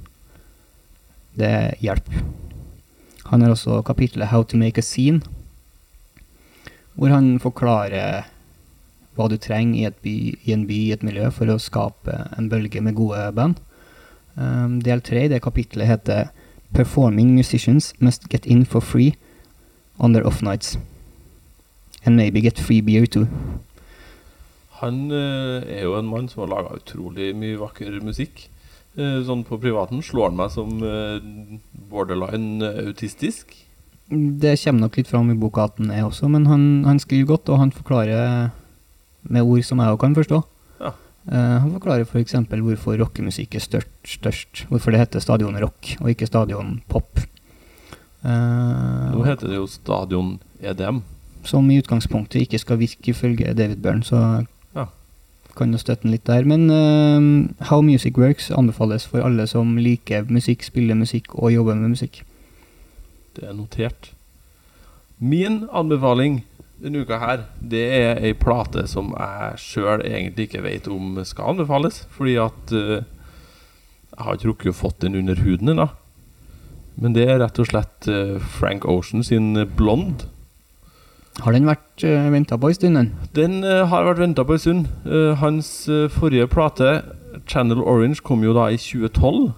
Det 1.39 1.75
hjelper. 1.81 2.23
Han 3.25 3.41
har 3.41 3.51
også 3.51 3.83
kapittelet 3.83 4.29
How 4.29 4.43
to 4.43 4.57
make 4.57 4.79
a 4.79 4.81
scene, 4.81 5.21
hvor 6.95 7.13
han 7.13 7.35
forklarer 7.41 8.29
hva 9.17 9.29
du 9.29 9.37
trenger 9.41 9.91
i, 9.91 9.93
by, 10.05 10.15
i 10.49 10.55
en 10.55 10.65
by, 10.69 10.79
i 10.89 10.95
et 10.95 11.05
miljø, 11.05 11.29
for 11.35 11.51
å 11.53 11.61
skape 11.61 12.15
en 12.37 12.49
bølge 12.53 12.81
med 12.85 12.97
gode 12.97 13.25
band. 13.37 13.61
Um, 14.37 14.79
del 14.81 15.03
tre 15.05 15.27
i 15.27 15.33
det 15.33 15.43
kapittelet 15.45 15.91
heter 15.91 16.31
Performing 16.73 17.35
musicians 17.37 17.93
must 18.01 18.31
get 18.33 18.47
in 18.47 18.65
for 18.65 18.81
free 18.81 19.13
on 20.01 20.15
their 20.15 20.27
off 20.27 20.41
nights. 20.41 20.79
And 22.05 22.17
maybe 22.17 22.41
get 22.41 22.59
free 22.59 22.81
beer 22.81 23.07
too. 23.07 23.29
Han 24.81 25.13
uh, 25.13 25.63
er 25.69 25.85
jo 25.85 25.99
en 25.99 26.09
mann 26.09 26.31
som 26.33 26.43
har 26.43 26.51
laga 26.51 26.79
utrolig 26.81 27.35
mye 27.37 27.61
vakker 27.61 28.01
musikk. 28.03 28.49
Uh, 28.97 29.21
sånn 29.25 29.45
på 29.45 29.61
privaten 29.61 30.01
slår 30.05 30.33
han 30.33 30.41
meg 30.41 30.51
som 30.57 30.81
uh, 30.81 31.21
borderline 31.93 32.73
autistisk. 32.89 33.53
Det 34.11 34.57
kommer 34.65 34.81
nok 34.81 34.97
litt 34.97 35.09
fram 35.09 35.31
i 35.31 35.35
boka 35.39 35.65
at 35.65 35.79
han 35.79 35.91
er 35.91 36.03
også, 36.05 36.29
men 36.29 36.47
han, 36.47 36.85
han 36.85 36.99
skriver 37.01 37.27
godt, 37.37 37.49
og 37.49 37.59
han 37.63 37.71
forklarer 37.73 38.51
med 39.31 39.43
ord 39.47 39.63
som 39.65 39.79
jeg 39.81 39.89
òg 39.95 40.01
kan 40.03 40.15
forstå. 40.19 40.41
Ja. 40.83 40.91
Uh, 41.31 41.59
han 41.63 41.71
forklarer 41.79 42.05
f.eks. 42.05 42.33
For 42.51 42.57
hvorfor 42.67 42.99
rockemusikk 43.01 43.55
er 43.55 43.61
størst, 43.65 43.93
størst. 44.19 44.65
Hvorfor 44.69 44.91
det 44.93 45.01
heter 45.01 45.21
stadion 45.23 45.57
rock 45.63 45.95
og 46.01 46.11
ikke 46.11 46.27
stadion 46.27 46.81
pop. 46.89 47.23
Eh, 48.23 49.07
Nå 49.15 49.25
heter 49.27 49.49
det 49.51 49.57
jo 49.59 49.67
Stadion 49.67 50.37
EDM. 50.63 51.01
som 51.43 51.67
i 51.71 51.81
utgangspunktet 51.83 52.45
ikke 52.45 52.59
skal 52.63 52.79
virke 52.79 53.11
ifølge 53.11 53.55
David 53.59 53.81
Byrne, 53.83 54.05
så 54.07 54.47
Ja. 54.77 54.85
kan 55.57 55.73
jo 55.73 55.79
støtte 55.79 56.03
den 56.03 56.13
litt 56.13 56.25
der. 56.25 56.45
Men 56.45 56.69
uh, 56.71 57.65
How 57.67 57.81
Music 57.83 58.17
Works 58.19 58.51
anbefales 58.51 59.07
for 59.07 59.23
alle 59.27 59.47
som 59.47 59.77
liker 59.77 60.23
musikk, 60.31 60.63
spiller 60.63 60.95
musikk 60.95 61.35
og 61.35 61.51
jobber 61.53 61.75
med 61.75 61.97
musikk. 61.97 62.23
Det 63.37 63.49
er 63.49 63.57
notert. 63.57 64.13
Min 65.19 65.67
anbefaling 65.73 66.43
denne 66.83 67.05
uka 67.05 67.19
her, 67.23 67.45
det 67.63 67.83
er 67.95 68.19
ei 68.19 68.33
plate 68.35 68.89
som 68.91 69.13
jeg 69.15 69.59
sjøl 69.63 70.03
egentlig 70.03 70.49
ikke 70.49 70.65
vet 70.65 70.89
om 70.91 71.21
skal 71.25 71.53
anbefales. 71.53 72.03
Fordi 72.11 72.35
at 72.43 72.75
uh, 72.75 73.05
jeg 74.13 74.25
har 74.27 74.39
ikke 74.39 74.51
rukket 74.51 74.75
å 74.75 74.81
fått 74.81 75.01
den 75.05 75.19
under 75.21 75.39
huden 75.45 75.75
ennå. 75.75 75.89
Men 76.99 77.15
det 77.17 77.29
er 77.31 77.39
rett 77.41 77.61
og 77.63 77.71
slett 77.71 78.11
uh, 78.11 78.43
Frank 78.59 78.85
Ocean 78.85 79.23
sin 79.25 79.55
Blond. 79.79 80.27
Har 81.41 81.55
den 81.55 81.65
vært 81.65 82.05
uh, 82.05 82.29
venta 82.35 82.59
på 82.61 82.69
en 82.69 82.77
stund? 82.77 82.99
den? 82.99 83.13
Den 83.37 83.63
uh, 83.65 83.87
har 83.89 84.05
vært 84.05 84.21
venta 84.21 84.45
på 84.45 84.59
en 84.59 84.61
stund. 84.61 84.89
Eh, 85.07 85.33
hans 85.41 85.89
eh, 85.89 86.11
forrige 86.13 86.47
plate, 86.53 87.01
Channel 87.49 87.81
Orange, 87.81 88.21
kom 88.21 88.45
jo 88.45 88.53
da 88.57 88.69
i 88.69 88.77
2012. 88.77 89.53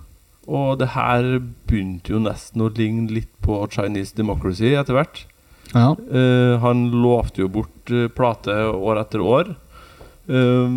Og 0.45 0.79
det 0.81 0.91
her 0.93 1.39
begynte 1.69 2.13
jo 2.13 2.21
nesten 2.23 2.65
å 2.65 2.73
ligne 2.77 3.09
litt 3.13 3.31
på 3.45 3.63
Chinese 3.73 4.17
Democracy 4.17 4.75
etter 4.77 4.99
hvert. 4.99 5.23
Ja. 5.73 5.93
Uh, 5.97 6.61
han 6.63 6.89
lovte 6.93 7.43
jo 7.43 7.51
bort 7.51 7.91
eh, 7.91 8.11
plate 8.13 8.55
år 8.77 9.01
etter 9.01 9.25
år. 9.25 9.55
Uh, 10.29 10.69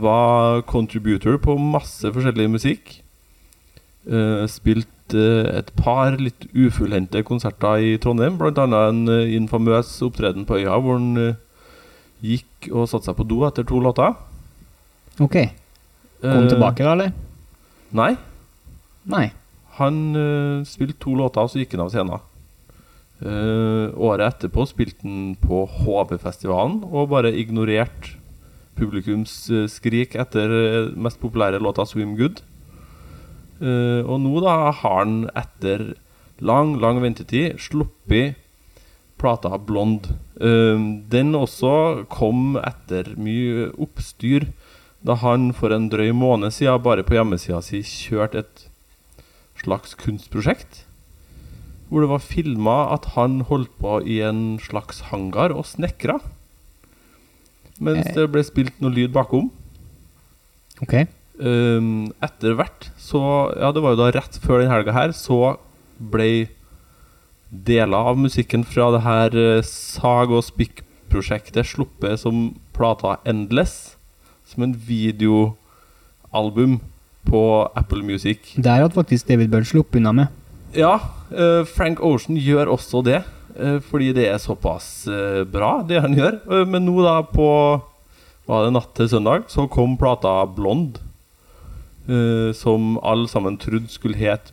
var 0.00 0.62
contributor 0.70 1.38
på 1.42 1.58
masse 1.60 2.10
forskjellig 2.14 2.48
musikk. 2.54 3.00
Uh, 4.06 4.46
spilt 4.50 4.92
et 5.06 5.68
par 5.78 6.16
litt 6.18 6.48
ufullhendte 6.50 7.20
konserter 7.22 7.78
i 7.78 7.92
Trondheim, 8.02 8.40
bl.a. 8.40 8.64
en 8.66 9.04
uh, 9.06 9.34
infamøs 9.36 9.92
opptreden 10.02 10.46
på 10.48 10.58
Øya 10.58 10.80
hvor 10.82 10.98
han 10.98 11.36
gikk 12.26 12.72
og 12.72 12.88
satte 12.90 13.12
seg 13.12 13.18
på 13.18 13.26
do 13.28 13.44
etter 13.46 13.66
to 13.66 13.78
låter. 13.82 14.16
Ok. 15.22 15.36
Kom 16.22 16.48
tilbake, 16.50 16.82
da, 16.82 16.96
eller? 16.96 17.12
Nei. 17.94 18.14
Nei. 19.06 19.30
Han 19.78 20.16
uh, 20.16 20.64
spilte 20.66 20.98
to 21.02 21.14
låter, 21.18 21.44
og 21.44 21.52
så 21.52 21.60
gikk 21.60 21.76
han 21.76 21.84
av 21.86 21.92
scenen. 21.92 22.24
Uh, 23.16 23.92
året 23.96 24.26
etterpå 24.26 24.66
spilte 24.68 25.06
han 25.06 25.36
på 25.40 25.62
HV-festivalen 25.72 26.82
og 26.90 27.08
bare 27.14 27.32
ignorerte 27.32 28.18
publikums 28.76 29.46
uh, 29.48 29.64
skrik 29.72 30.18
etter 30.20 30.52
mest 31.00 31.20
populære 31.22 31.62
låta 31.62 31.86
'Swim 31.86 32.16
Good'. 32.18 32.42
Og 33.56 34.18
nå 34.20 34.40
da 34.44 34.68
har 34.68 34.74
han 34.82 35.30
etter 35.32 35.94
lang, 36.44 36.74
lang 36.76 37.00
ventetid 37.00 37.56
sluppet 37.56 38.36
plata 39.16 39.56
'Blond'. 39.56 40.10
Den 41.08 41.32
også 41.32 42.04
kom 42.12 42.58
etter 42.60 43.14
mye 43.16 43.70
oppstyr 43.80 44.50
da 45.00 45.16
han 45.22 45.54
for 45.56 45.72
en 45.72 45.88
drøy 45.88 46.12
måned 46.12 46.52
siden 46.52 46.82
bare 46.84 47.06
på 47.06 47.16
hjemmesida 47.16 47.62
si 47.64 47.80
kjørte 47.80 48.44
et 48.44 48.66
slags 49.66 49.96
kunstprosjekt. 49.98 50.84
Hvor 51.90 52.02
det 52.02 52.10
var 52.10 52.24
filma 52.24 52.78
at 52.94 53.12
han 53.14 53.42
holdt 53.46 53.74
på 53.82 54.00
i 54.02 54.20
en 54.26 54.56
slags 54.62 55.04
hangar 55.12 55.54
og 55.54 55.66
snekra. 55.68 56.18
Mens 57.82 58.08
det 58.16 58.30
ble 58.32 58.42
spilt 58.46 58.80
noe 58.80 58.94
lyd 58.94 59.12
bakom. 59.14 59.50
Ok. 60.82 61.04
Um, 61.36 62.08
etter 62.24 62.54
hvert 62.56 62.86
så 62.96 63.20
Ja, 63.60 63.68
det 63.68 63.82
var 63.84 63.92
jo 63.92 63.98
da 64.00 64.08
rett 64.14 64.38
før 64.40 64.62
den 64.62 64.72
helga 64.72 64.94
her, 64.96 65.12
så 65.12 65.58
ble 66.00 66.48
deler 67.50 68.10
av 68.10 68.16
musikken 68.18 68.64
fra 68.66 68.88
det 68.94 69.02
her 69.04 69.36
eh, 69.36 69.64
Sag 69.64 70.32
og 70.34 70.42
Spikk-prosjektet 70.44 71.68
sluppet 71.68 72.20
som 72.24 72.56
plata 72.76 73.18
Endless. 73.28 73.96
Som 74.46 74.66
en 74.66 74.74
videoalbum 74.88 76.80
på 77.26 77.40
Apple 77.76 78.02
Music. 78.06 78.54
Der 78.56 78.80
hadde 78.82 78.94
faktisk 78.94 79.28
David 79.28 79.50
Byrne 79.52 79.66
sluppet 79.68 79.98
unna 80.00 80.12
med. 80.12 80.26
Ja, 80.76 80.94
eh, 81.30 81.64
Frank 81.66 82.00
Ocean 82.04 82.36
gjør 82.38 82.70
også 82.76 83.02
det. 83.06 83.22
eh, 83.58 83.80
fordi 83.80 84.12
det 84.12 84.28
er 84.28 84.38
såpass 84.38 85.06
eh, 85.08 85.44
bra, 85.44 85.82
det 85.88 86.00
han 86.04 86.14
gjør. 86.14 86.40
Men 86.66 86.84
nå, 86.86 87.02
da, 87.02 87.20
på 87.22 87.46
Var 88.46 88.64
det 88.64 88.72
natt 88.76 88.92
til 88.94 89.08
søndag, 89.10 89.48
så 89.50 89.64
kom 89.68 89.96
plata 89.98 90.44
Blond. 90.46 90.98
som 92.54 92.98
alle 93.02 93.26
sammen 93.28 93.56
trodde 93.58 93.88
skulle 93.90 94.14
het 94.16 94.52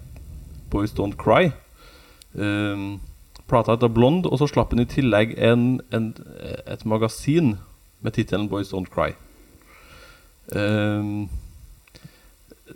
Boys 0.71 0.91
Don't 0.97 1.13
Cry. 1.15 1.51
Plata 3.47 3.75
heter 3.75 3.88
Blond, 3.93 4.25
og 4.25 4.39
så 4.39 4.47
slapp 4.49 4.71
han 4.73 4.81
i 4.81 4.86
tillegg 4.89 5.36
en, 5.38 5.79
en, 5.93 6.07
et 6.65 6.86
magasin 6.89 7.57
med 8.01 8.15
tittelen 8.15 8.49
Boys 8.49 8.73
Don't 8.73 8.89
Cry. 8.89 9.12
Eh, 10.55 11.27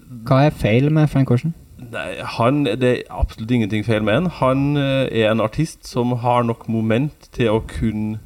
Hva 0.07 0.45
er 0.47 0.55
feil 0.55 0.91
med 0.93 1.09
Frank 1.11 1.31
Ocean? 1.31 1.53
Nei, 1.77 2.17
han, 2.37 2.63
det 2.65 2.89
er 2.89 3.03
absolutt 3.13 3.51
ingenting 3.53 3.83
feil 3.85 4.05
med 4.07 4.15
han. 4.15 4.29
Han 4.39 4.79
eh, 4.79 5.07
er 5.11 5.31
en 5.31 5.43
artist 5.43 5.87
som 5.87 6.15
har 6.23 6.47
nok 6.47 6.65
moment 6.71 7.29
til 7.35 7.51
å 7.53 7.61
kunne, 7.67 8.19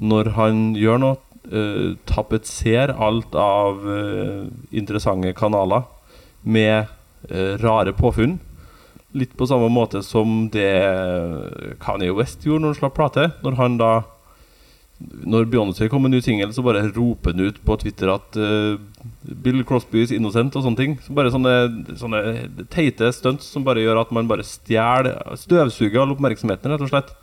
når 0.00 0.32
han 0.36 0.62
gjør 0.78 1.02
noe, 1.02 1.18
uh, 1.50 1.96
tapetsere 2.08 2.94
alt 3.00 3.34
av 3.36 3.80
uh, 3.84 4.46
interessante 4.70 5.32
kanaler 5.36 5.88
med 6.44 6.88
uh, 7.32 7.56
rare 7.60 7.92
påfunn. 7.96 8.38
Litt 9.16 9.34
på 9.36 9.48
samme 9.50 9.68
måte 9.72 10.04
som 10.06 10.46
det 10.54 10.70
Kanye 11.82 12.14
West 12.14 12.44
gjorde 12.46 12.62
når 12.62 12.74
han 12.74 12.78
slapp 12.78 12.94
plate. 12.96 13.24
Når 13.42 13.56
han 13.58 13.78
da 13.80 13.90
Når 15.00 15.46
Beyoncé 15.48 15.88
kom 15.88 16.02
med 16.04 16.10
en 16.10 16.18
ny 16.18 16.24
singel, 16.24 16.50
så 16.52 16.62
bare 16.64 16.82
roper 16.92 17.32
han 17.32 17.48
ut 17.48 17.60
på 17.64 17.76
Twitter 17.80 18.10
at 18.12 18.36
uh, 18.36 18.76
Bill 19.44 19.62
Crosby 19.64 20.02
is 20.04 20.12
innocent 20.12 20.56
og 20.58 20.66
sånne 20.66 20.76
ting. 20.76 20.96
Så 21.00 21.14
bare 21.16 21.32
sånne, 21.32 21.54
sånne 21.96 22.20
teite 22.72 23.08
stunts 23.16 23.48
som 23.48 23.64
bare 23.64 23.80
gjør 23.80 24.02
at 24.02 24.12
man 24.12 24.28
bare 24.28 24.44
stjeler 24.44 25.16
Støvsuger 25.40 26.02
all 26.02 26.12
oppmerksomheten, 26.16 26.74
rett 26.74 26.84
og 26.84 26.92
slett. 26.92 27.14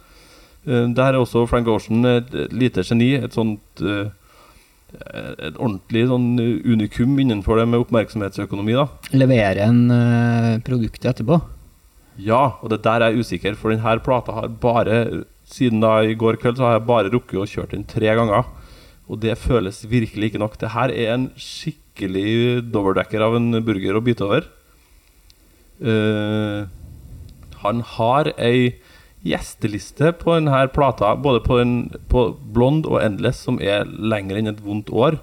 Uh, 0.66 0.88
der 0.98 1.12
er 1.12 1.20
også 1.22 1.46
Frank 1.50 1.70
Ocean 1.70 2.02
et 2.10 2.34
lite 2.56 2.86
geni. 2.88 3.14
Et 3.20 3.38
sånt 3.38 3.86
uh, 3.86 4.10
Et 4.88 5.58
ordentlig 5.60 6.06
sånn 6.08 6.30
unikum 6.40 7.18
innenfor 7.20 7.60
det 7.60 7.68
med 7.70 7.86
oppmerksomhetsøkonomi, 7.86 8.74
da. 8.80 8.88
Levere 9.14 9.70
en 9.70 9.82
uh, 9.92 10.54
produkt 10.66 11.06
etterpå? 11.06 11.42
Ja, 12.18 12.58
og 12.64 12.72
det 12.74 12.82
der 12.86 13.04
er 13.04 13.14
jeg 13.14 13.28
usikker, 13.28 13.58
for 13.60 13.70
denne 13.70 14.00
plata 14.02 14.34
har 14.34 14.54
bare 14.64 15.02
Siden 15.48 15.80
da 15.84 16.02
i 16.04 16.16
går 16.20 16.40
kveld 16.42 16.60
så 16.60 16.68
har 16.68 16.78
jeg 16.78 16.88
bare 16.90 17.12
rukket 17.14 17.40
å 17.40 17.48
kjøre 17.48 17.74
den 17.76 17.86
tre 17.88 18.12
ganger. 18.20 18.50
Og 19.08 19.22
det 19.24 19.38
føles 19.40 19.86
virkelig 19.88 20.32
ikke 20.32 20.42
nok. 20.44 20.58
Det 20.60 20.74
her 20.74 20.92
er 20.92 21.14
en 21.14 21.30
skikkelig 21.40 22.66
dobbeltdekker 22.74 23.24
av 23.24 23.38
en 23.38 23.62
burger 23.64 23.96
å 23.96 24.04
bite 24.04 24.28
over. 24.28 24.50
Uh, 25.80 26.68
han 27.64 27.82
har 27.96 28.34
ei 28.36 28.76
gjesteliste 29.28 30.12
på 30.20 30.36
denne 30.36 30.66
plata, 30.74 31.14
både 31.16 31.42
på, 31.46 31.62
en, 31.62 31.78
på 32.12 32.28
Blond 32.54 32.88
og 32.90 33.00
Endless, 33.02 33.40
som 33.48 33.62
er 33.64 33.88
lengre 33.88 34.42
enn 34.42 34.52
et 34.52 34.62
vondt 34.64 34.92
år. 34.94 35.20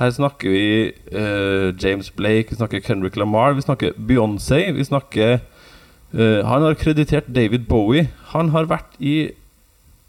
Her 0.00 0.14
snakker 0.14 0.54
vi 0.54 0.68
uh, 1.12 1.74
James 1.76 2.08
Blake, 2.16 2.52
vi 2.52 2.60
snakker 2.60 2.84
Kendrick 2.84 3.18
Lamar, 3.20 3.58
vi 3.58 3.66
snakker 3.66 3.98
Beyoncé, 3.98 4.62
vi 4.72 4.86
snakker 4.86 5.40
uh, 6.14 6.40
Han 6.46 6.64
har 6.64 6.78
kreditert 6.80 7.28
David 7.28 7.66
Bowie. 7.68 8.08
Han 8.32 8.54
har 8.54 8.70
vært 8.70 8.96
i 8.98 9.32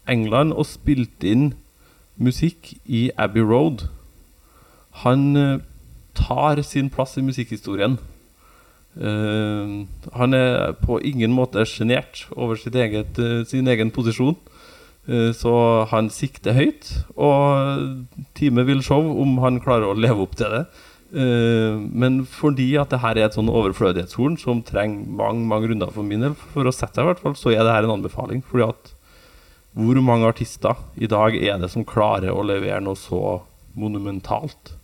England 0.08 0.52
og 0.52 0.66
spilt 0.66 1.24
inn 1.24 1.52
musikk 2.20 2.74
i 2.86 3.10
Abbey 3.18 3.42
Road. 3.42 3.86
Han 5.04 5.36
eh, 5.36 5.60
tar 6.14 6.62
sin 6.66 6.90
plass 6.92 7.16
i 7.16 7.24
musikkhistorien. 7.24 7.98
Uh, 8.92 9.88
han 10.12 10.34
er 10.36 10.74
på 10.76 10.98
ingen 11.00 11.32
måte 11.32 11.64
sjenert 11.64 12.26
over 12.36 12.60
eget, 12.60 13.16
uh, 13.18 13.40
sin 13.48 13.68
egen 13.68 13.90
posisjon. 13.90 14.36
Uh, 15.08 15.32
så 15.32 15.86
han 15.90 16.10
sikter 16.12 16.52
høyt, 16.52 16.90
og 17.16 18.04
teamet 18.36 18.68
vil 18.68 18.82
show 18.84 19.00
om 19.22 19.38
han 19.40 19.62
klarer 19.64 19.88
å 19.88 19.96
leve 19.96 20.26
opp 20.26 20.36
til 20.36 20.52
det. 20.52 20.66
Men 21.12 22.22
fordi 22.24 22.70
at 22.80 22.88
det 22.88 23.02
her 23.02 23.18
er 23.18 23.26
et 23.26 23.34
sånn 23.36 23.50
overflødighetshorn 23.52 24.38
som 24.40 24.62
trenger 24.64 25.10
mange 25.12 25.44
mange 25.44 25.68
runder 25.68 25.90
for 25.92 26.08
min 26.08 26.24
del, 26.24 26.32
for 26.54 26.64
å 26.64 26.72
sette 26.72 26.96
seg 26.96 27.04
i 27.04 27.10
hvert 27.10 27.20
fall, 27.20 27.34
så 27.36 27.50
er 27.52 27.60
det 27.60 27.74
her 27.74 27.84
en 27.84 27.98
anbefaling. 27.98 28.40
Fordi 28.48 28.64
at 28.64 28.94
hvor 29.74 29.98
mange 30.04 30.28
artister 30.28 30.76
i 31.00 31.06
dag 31.08 31.36
er 31.38 31.58
det 31.62 31.70
som 31.72 31.84
klarer 31.88 32.30
å 32.34 32.44
levere 32.44 32.80
noe 32.84 32.98
så 32.98 33.40
monumentalt? 33.78 34.74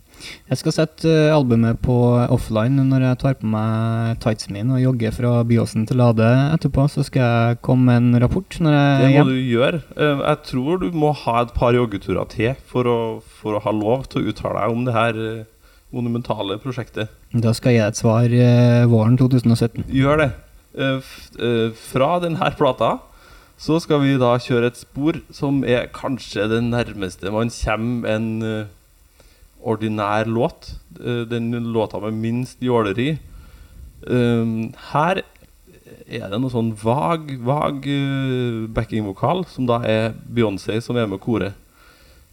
Jeg 0.49 0.57
skal 0.59 0.73
sette 0.75 1.07
eh, 1.07 1.29
albumet 1.31 1.77
på 1.85 1.93
offline 2.33 2.75
når 2.89 3.05
jeg 3.05 3.19
tar 3.21 3.35
på 3.39 3.47
meg 3.53 4.17
tightsen 4.19 4.51
min 4.57 4.73
og 4.75 4.81
jogger 4.81 5.13
fra 5.15 5.29
Byåsen 5.47 5.85
til 5.87 6.01
Lade 6.01 6.27
etterpå. 6.57 6.89
Så 6.91 7.05
skal 7.07 7.23
jeg 7.23 7.59
komme 7.63 7.87
med 7.87 8.01
en 8.17 8.19
rapport 8.25 8.57
når 8.59 8.75
jeg 8.75 8.97
Det 8.99 9.05
må 9.05 9.13
hjem. 9.15 9.29
du 9.29 9.53
gjøre. 9.53 9.79
Eh, 9.95 10.25
Jeg 10.27 10.41
tror 10.49 10.81
du 10.83 10.89
må 10.91 11.13
ha 11.21 11.37
et 11.45 11.53
par 11.55 11.71
joggeturer 11.77 12.27
til 12.33 12.51
for 12.67 12.83
å, 12.91 12.97
for 13.23 13.55
å 13.55 13.63
ha 13.63 13.71
lov 13.71 14.09
til 14.11 14.25
å 14.25 14.33
uttale 14.33 14.59
deg 14.65 14.75
om 14.75 14.83
det 14.89 14.97
her 14.97 15.21
eh, 15.23 15.45
monumentale 15.95 16.59
prosjektet. 16.59 17.07
Da 17.31 17.53
skal 17.55 17.71
jeg 17.77 17.79
gi 17.79 17.87
et 17.87 18.01
svar 18.03 18.35
våren 18.91 19.15
2017. 19.17 19.87
Gjør 19.87 20.25
det. 20.25 20.31
Fra 21.79 22.09
denne 22.21 22.51
plata 22.59 22.91
så 23.59 23.75
skal 23.83 23.99
vi 24.05 24.13
da 24.19 24.37
kjøre 24.39 24.69
et 24.71 24.79
spor 24.79 25.17
som 25.35 25.65
er 25.67 25.89
kanskje 25.91 26.45
det 26.47 26.61
nærmeste 26.63 27.31
man 27.33 27.51
kommer 27.51 28.13
en 28.13 28.27
uh, 28.39 28.69
ordinær 29.59 30.29
låt. 30.31 30.77
Uh, 30.95 31.27
Den 31.27 31.51
låta 31.73 31.99
med 31.99 32.13
minst 32.13 32.63
jåleri. 32.63 33.17
Um, 34.07 34.71
her 34.93 35.23
er 36.07 36.31
det 36.31 36.39
noe 36.39 36.49
sånn 36.49 36.71
vag, 36.79 37.35
vag 37.43 37.83
backingvokal, 38.73 39.43
som 39.45 39.67
da 39.67 39.81
er 39.83 40.15
Beyoncé 40.25 40.79
som 40.81 40.97
er 40.97 41.05
med 41.05 41.19
koret. 41.21 41.53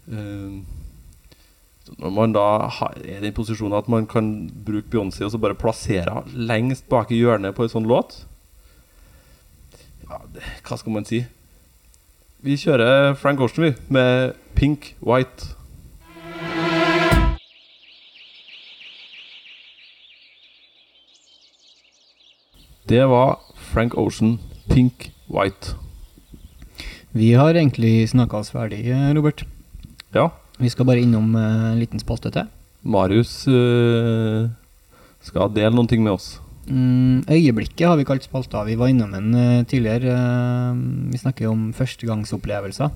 Når 0.07 2.15
man 2.15 2.33
da 2.33 2.71
har, 2.73 2.95
er 3.03 3.19
i 3.19 3.27
den 3.27 3.35
posisjonen 3.37 3.77
at 3.77 3.91
man 3.93 4.07
kan 4.09 4.47
bruke 4.49 4.89
Beyoncé 4.95 5.27
og 5.27 5.35
så 5.35 5.43
bare 5.43 5.59
plassere 5.59 6.23
lengst 6.33 6.87
bak 6.89 7.13
i 7.13 7.21
hjørnet 7.21 7.59
på 7.59 7.67
en 7.67 7.75
sånn 7.75 7.91
låt 7.91 8.23
ja, 10.11 10.21
det, 10.35 10.43
Hva 10.67 10.79
skal 10.79 10.95
man 10.95 11.07
si? 11.09 11.25
Vi 12.47 12.57
kjører 12.61 13.15
Frank 13.19 13.41
Ocean, 13.41 13.65
vi, 13.67 13.73
med 13.91 14.37
Pink 14.55 14.95
White. 15.03 15.57
Det 22.87 23.03
var 23.11 23.41
Frank 23.73 23.97
Ocean, 23.99 24.39
Pink 24.71 25.11
White. 25.27 25.75
Vi 27.11 27.33
har 27.35 27.57
egentlig 27.57 28.09
snakka 28.09 28.45
oss 28.45 28.53
ferdig, 28.55 28.85
Robert. 29.17 29.43
Ja, 30.15 30.31
Vi 30.59 30.69
skal 30.73 30.87
bare 30.89 31.03
innom 31.03 31.35
eh, 31.37 31.73
en 31.73 31.81
liten 31.81 32.01
spalte 32.01 32.31
til. 32.33 32.47
Marius 32.83 33.47
eh, 33.49 34.47
skal 35.21 35.51
dele 35.53 35.75
noen 35.75 35.89
ting 35.91 36.05
med 36.05 36.15
oss. 36.15 36.37
Mm, 36.67 37.23
øyeblikket 37.31 37.87
har 37.87 37.97
vi 37.97 38.05
kalt 38.05 38.25
spalta. 38.27 38.65
Vi 38.67 38.75
var 38.79 38.91
innom 38.91 39.15
en 39.15 39.35
eh, 39.35 39.65
tidligere. 39.65 40.15
eh, 40.15 40.81
vi 41.13 41.19
snakker 41.19 41.49
om 41.49 41.73
førstegangsopplevelser. 41.73 42.91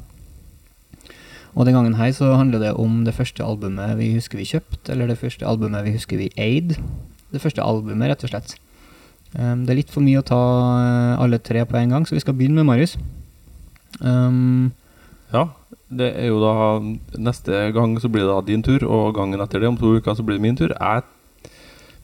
Og 1.55 1.67
den 1.67 1.75
gangen 1.75 1.95
her 1.95 2.11
så 2.15 2.35
handler 2.37 2.59
det 2.59 2.73
om 2.79 3.05
det 3.05 3.15
første 3.15 3.45
albumet 3.45 3.97
vi 3.99 4.13
husker 4.15 4.39
vi 4.39 4.47
kjøpte, 4.47 4.93
eller 4.93 5.11
det 5.11 5.19
første 5.19 5.47
albumet 5.47 5.85
vi 5.85 5.95
husker 5.95 6.17
vi 6.17 6.31
eide. 6.39 6.77
Det 7.33 7.41
første 7.43 7.63
albumet, 7.63 8.11
rett 8.11 8.25
og 8.25 8.31
slett. 8.31 8.57
Um, 9.39 9.63
det 9.63 9.71
er 9.71 9.79
litt 9.79 9.91
for 9.95 10.03
mye 10.03 10.19
å 10.19 10.27
ta 10.27 10.41
eh, 10.83 11.23
alle 11.23 11.39
tre 11.39 11.63
på 11.67 11.79
en 11.79 11.95
gang, 11.95 12.07
så 12.07 12.17
vi 12.17 12.23
skal 12.23 12.35
begynne 12.35 12.59
med 12.59 12.67
Marius. 12.67 12.97
Um, 14.01 14.73
Ja, 15.31 15.49
det 15.91 16.09
er 16.19 16.31
jo 16.31 16.41
da 16.43 16.81
Neste 17.19 17.69
gang 17.75 17.97
så 18.03 18.09
blir 18.11 18.25
det 18.25 18.33
da 18.33 18.41
din 18.43 18.63
tur, 18.67 18.83
og 18.87 19.15
gangen 19.15 19.43
etter 19.43 19.63
det, 19.63 19.71
om 19.71 19.79
to 19.79 19.95
uker, 19.99 20.15
så 20.15 20.27
blir 20.27 20.39
det 20.39 20.47
min 20.47 20.59
tur. 20.59 20.75
Jeg 20.75 21.03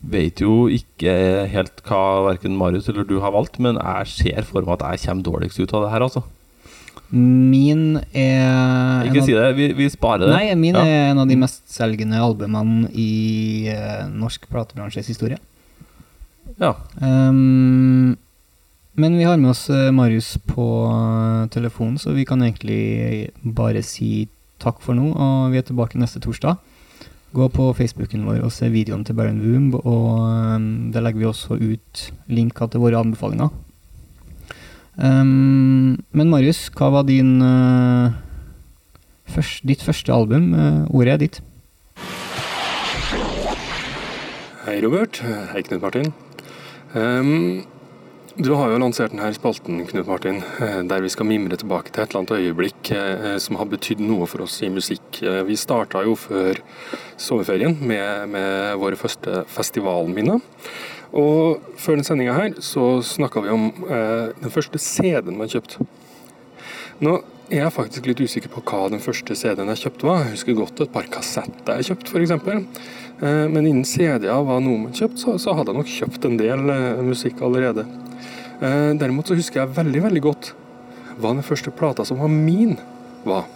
vet 0.00 0.40
jo 0.40 0.66
ikke 0.72 1.12
helt 1.50 1.82
hva 1.86 2.02
verken 2.30 2.56
Marius 2.58 2.88
eller 2.92 3.06
du 3.08 3.18
har 3.22 3.34
valgt, 3.34 3.58
men 3.62 3.78
jeg 3.80 4.12
ser 4.12 4.48
for 4.48 4.66
meg 4.66 4.76
at 4.78 4.96
jeg 4.96 5.08
kommer 5.08 5.28
dårligst 5.30 5.60
ut 5.60 5.74
av 5.74 5.86
det 5.86 5.92
her, 5.94 6.06
altså. 6.06 6.22
min 7.10 8.00
er 8.12 9.06
Ikke 9.06 9.24
si 9.24 9.34
det, 9.36 9.50
vi, 9.56 9.70
vi 9.78 9.88
sparer 9.90 10.26
det. 10.26 10.34
Nei, 10.34 10.54
min 10.58 10.74
Ja. 10.74 10.84
er 10.84 11.10
en 11.10 11.22
av 11.22 11.28
de 11.28 11.36
mestselgende 11.38 12.18
albumene 12.18 12.90
i 12.92 13.70
uh, 13.70 14.06
norsk 14.10 14.48
platebransjes 14.50 15.06
historie. 15.06 15.38
Ja. 16.58 16.74
Um, 17.00 18.16
men 18.96 19.18
vi 19.18 19.26
har 19.28 19.36
med 19.36 19.50
oss 19.50 19.68
eh, 19.68 19.90
Marius 19.92 20.38
på 20.48 20.66
eh, 20.88 21.48
telefonen, 21.52 21.98
så 22.00 22.14
vi 22.16 22.24
kan 22.24 22.40
egentlig 22.40 23.28
bare 23.44 23.82
si 23.84 24.28
takk 24.62 24.80
for 24.80 24.96
nå, 24.96 25.10
og 25.12 25.52
vi 25.52 25.60
er 25.60 25.66
tilbake 25.68 26.00
neste 26.00 26.22
torsdag. 26.24 26.56
Gå 27.36 27.50
på 27.52 27.66
Facebooken 27.76 28.22
vår 28.24 28.38
og 28.46 28.52
se 28.54 28.70
videoene 28.72 29.04
til 29.04 29.16
Baron 29.18 29.42
Woomb, 29.44 29.74
og 29.84 30.22
ehm, 30.24 30.68
der 30.92 31.02
legger 31.04 31.20
vi 31.20 31.26
også 31.28 31.58
ut 31.60 32.04
linker 32.32 32.70
til 32.72 32.80
våre 32.80 33.02
anbefalinger. 33.02 33.50
Um, 34.96 35.98
men 36.16 36.30
Marius, 36.32 36.70
hva 36.72 36.88
var 36.94 37.04
din 37.04 37.34
uh, 37.44 38.16
først, 39.28 39.66
ditt 39.68 39.84
første 39.84 40.14
album? 40.14 40.54
Uh, 40.56 40.88
ordet 40.96 41.12
er 41.12 41.20
ditt. 41.26 41.42
Hei, 44.64 44.80
Robert. 44.80 45.20
Hei, 45.52 45.60
Knut 45.68 45.84
Martin. 45.84 46.14
Ehm, 46.96 47.66
du 48.36 48.50
har 48.52 48.68
jo 48.68 48.78
lansert 48.80 49.14
denne 49.14 49.30
spalten, 49.32 49.78
Knut 49.88 50.08
Martin, 50.08 50.42
eh, 50.60 50.82
der 50.84 51.00
vi 51.00 51.08
skal 51.08 51.28
mimre 51.28 51.56
tilbake 51.56 51.88
til 51.88 52.02
et 52.02 52.10
eller 52.10 52.20
annet 52.20 52.34
øyeblikk 52.36 52.90
eh, 52.92 53.38
som 53.40 53.56
har 53.56 53.68
betydd 53.70 54.02
noe 54.04 54.26
for 54.28 54.44
oss 54.44 54.58
i 54.60 54.68
musikk. 54.68 55.22
Eh, 55.22 55.40
Vi 55.48 55.56
starta 55.56 56.02
jo 56.04 56.12
før 56.20 56.60
sommerferien 57.16 57.78
med, 57.80 58.28
med 58.28 58.76
våre 58.82 58.98
første 59.00 59.44
festivalminner. 59.48 60.42
Og 61.16 61.62
før 61.80 61.96
den 61.96 62.04
sendinga 62.04 62.34
her 62.36 62.58
så 62.60 63.00
snakka 63.00 63.40
vi 63.40 63.54
om 63.54 63.70
eh, 63.88 64.34
den 64.42 64.52
første 64.52 64.78
CD-en 64.78 65.38
man 65.38 65.48
kjøpte. 65.48 65.86
Nå 67.00 67.16
er 67.50 67.70
faktisk 67.70 68.08
litt 68.08 68.20
usikker 68.20 68.50
på 68.50 68.62
hva 68.66 68.86
den 68.90 69.02
første 69.02 69.36
CD-en 69.38 69.70
jeg 69.70 69.84
kjøpte 69.84 70.08
var. 70.08 70.24
Jeg 70.24 70.34
husker 70.34 70.56
godt 70.58 70.80
et 70.82 70.92
par 70.94 71.06
kassetter 71.12 71.78
jeg 71.78 71.88
kjøpte, 71.90 72.10
f.eks. 72.10 72.32
Eh, 73.22 73.46
Men 73.52 73.62
innen 73.66 73.86
CD-er 73.86 74.42
var 74.46 74.62
noe 74.64 74.86
man 74.86 74.96
kjøpte, 74.96 75.36
så, 75.38 75.54
hadde 75.54 75.72
jeg 75.72 75.78
nok 75.78 75.92
kjøpt 75.92 76.26
en 76.26 76.38
del 76.40 76.72
eh, 76.72 77.02
musikk 77.06 77.42
allerede. 77.46 77.86
Eh, 78.58 78.92
Derimot 78.98 79.30
så 79.30 79.38
husker 79.38 79.62
jeg 79.62 79.76
veldig 79.78 80.02
veldig 80.08 80.24
godt 80.26 80.52
hva 81.20 81.32
den 81.32 81.46
første 81.46 81.72
plata 81.72 82.04
som 82.04 82.18
var 82.20 82.32
min, 82.32 82.74
var. 83.24 83.46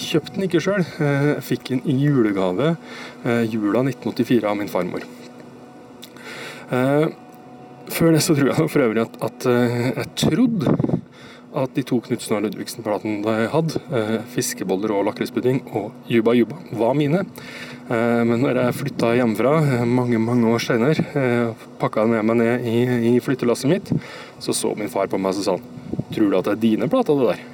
Kjøpte 0.00 0.36
den 0.36 0.46
ikke 0.46 0.62
sjøl. 0.62 0.84
Jeg 1.00 1.42
fikk 1.44 1.72
den 1.72 1.82
i 1.88 1.96
julegave 1.96 2.74
jula 3.48 3.82
1984 3.84 4.48
av 4.48 4.56
min 4.58 4.68
farmor. 4.70 5.04
Før 7.90 8.12
det 8.14 8.22
så 8.24 8.36
tror 8.36 8.50
jeg 8.50 8.72
for 8.72 8.84
øvrig 8.84 9.04
at, 9.04 9.16
at 9.24 9.46
jeg 9.48 10.08
trodde 10.20 10.74
at 11.56 11.74
de 11.74 11.82
to 11.86 11.98
Knutsen 12.04 12.36
og 12.36 12.44
Ludvigsen-platene 12.44 13.22
de 13.24 13.48
hadde, 13.50 13.80
eh, 13.90 14.18
'Fiskeboller 14.30 14.92
og 14.94 15.06
lakrispudding' 15.08 15.62
og 15.74 15.92
'Juba 16.08 16.32
Juba', 16.34 16.58
var 16.72 16.94
mine. 16.94 17.26
Eh, 17.90 18.24
men 18.24 18.40
når 18.40 18.54
jeg 18.54 18.74
flytta 18.74 19.16
hjemmefra 19.18 19.80
eh, 19.80 19.84
mange 19.84 20.18
mange 20.18 20.46
år 20.46 20.58
senere, 20.58 21.54
pakka 21.78 22.06
med 22.06 22.24
meg 22.24 22.36
ned 22.36 22.66
i, 22.66 23.16
i 23.16 23.20
flyttelasset 23.20 23.68
mitt, 23.68 23.92
så 24.38 24.54
så 24.54 24.76
min 24.76 24.88
far 24.88 25.06
på 25.06 25.18
meg 25.18 25.34
og 25.34 25.44
sa 25.44 25.52
han, 25.52 25.62
'Tror 26.12 26.30
du 26.30 26.38
at 26.38 26.44
det 26.44 26.52
er 26.52 26.56
dine 26.56 26.88
plater, 26.88 27.14
det 27.14 27.26
der?' 27.26 27.44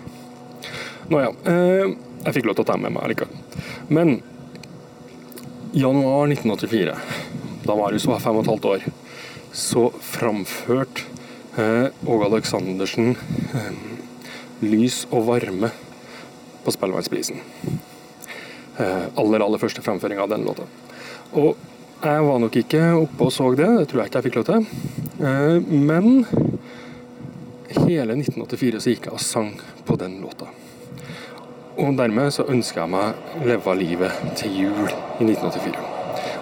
Nå 1.09 1.21
ja. 1.21 1.95
Jeg 2.27 2.35
fikk 2.35 2.47
lov 2.47 2.57
til 2.57 2.65
å 2.65 2.67
ta 2.67 2.77
med 2.77 2.93
meg 2.93 3.09
likevel. 3.09 3.29
Men 3.89 4.23
januar 5.73 6.27
1984, 6.27 6.97
da 7.65 7.75
Marius 7.77 8.07
var 8.07 8.19
fem 8.19 8.35
og 8.35 8.43
et 8.43 8.51
halvt 8.51 8.65
år, 8.65 8.83
så 9.53 9.93
framførte 10.03 11.16
Åge 11.57 12.25
Aleksandersen 12.25 13.15
eh, 13.55 13.73
'Lys 14.61 15.07
og 15.11 15.25
varme' 15.25 15.71
på 16.65 16.73
Spellemannsprisen. 16.73 17.41
Eh, 18.77 19.05
aller, 19.17 19.41
aller 19.41 19.59
første 19.59 19.83
framføring 19.83 20.21
av 20.21 20.29
den 20.29 20.45
låta. 20.45 20.67
Og 21.33 21.57
jeg 22.03 22.27
var 22.29 22.39
nok 22.43 22.57
ikke 22.61 22.83
oppe 22.99 23.29
og 23.29 23.33
så 23.33 23.49
det, 23.57 23.71
det 23.79 23.89
tror 23.89 24.03
jeg 24.03 24.11
ikke 24.11 24.21
jeg 24.21 24.27
fikk 24.29 24.37
lov 24.37 24.47
til. 24.51 24.67
Eh, 25.25 25.57
men 25.73 26.27
hele 27.87 28.19
1984 28.21 28.83
så 28.83 28.93
gikk 28.93 29.09
jeg 29.09 29.17
og 29.17 29.25
sang 29.25 29.55
på 29.89 29.97
den 29.97 30.21
låta. 30.21 30.53
Og 31.77 31.97
dermed 31.97 32.33
så 32.37 32.45
ønska 32.53 32.85
jeg 32.85 32.91
meg 32.91 33.15
'Leva 33.49 33.75
livet' 33.81 34.37
til 34.37 34.61
jul 34.61 34.89
i 35.21 35.25
1984. 35.25 35.81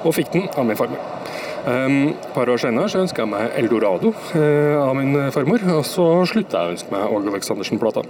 Og 0.04 0.14
fikk 0.14 0.32
den 0.32 0.48
av 0.56 0.66
min 0.66 0.76
farmor. 0.76 1.13
Et 1.64 2.26
par 2.34 2.50
år 2.52 2.60
senere 2.60 2.90
så 2.92 3.00
ønska 3.00 3.22
jeg 3.22 3.30
meg 3.30 3.54
'Eldorado' 3.56 4.12
eh, 4.36 4.76
av 4.76 4.92
min 4.98 5.16
farmor, 5.32 5.62
og 5.72 5.84
så 5.88 6.04
slutta 6.28 6.60
jeg 6.60 6.68
å 6.68 6.72
ønske 6.74 6.92
meg 6.92 7.08
Åge 7.08 7.30
Aleksandersen-plata. 7.32 8.02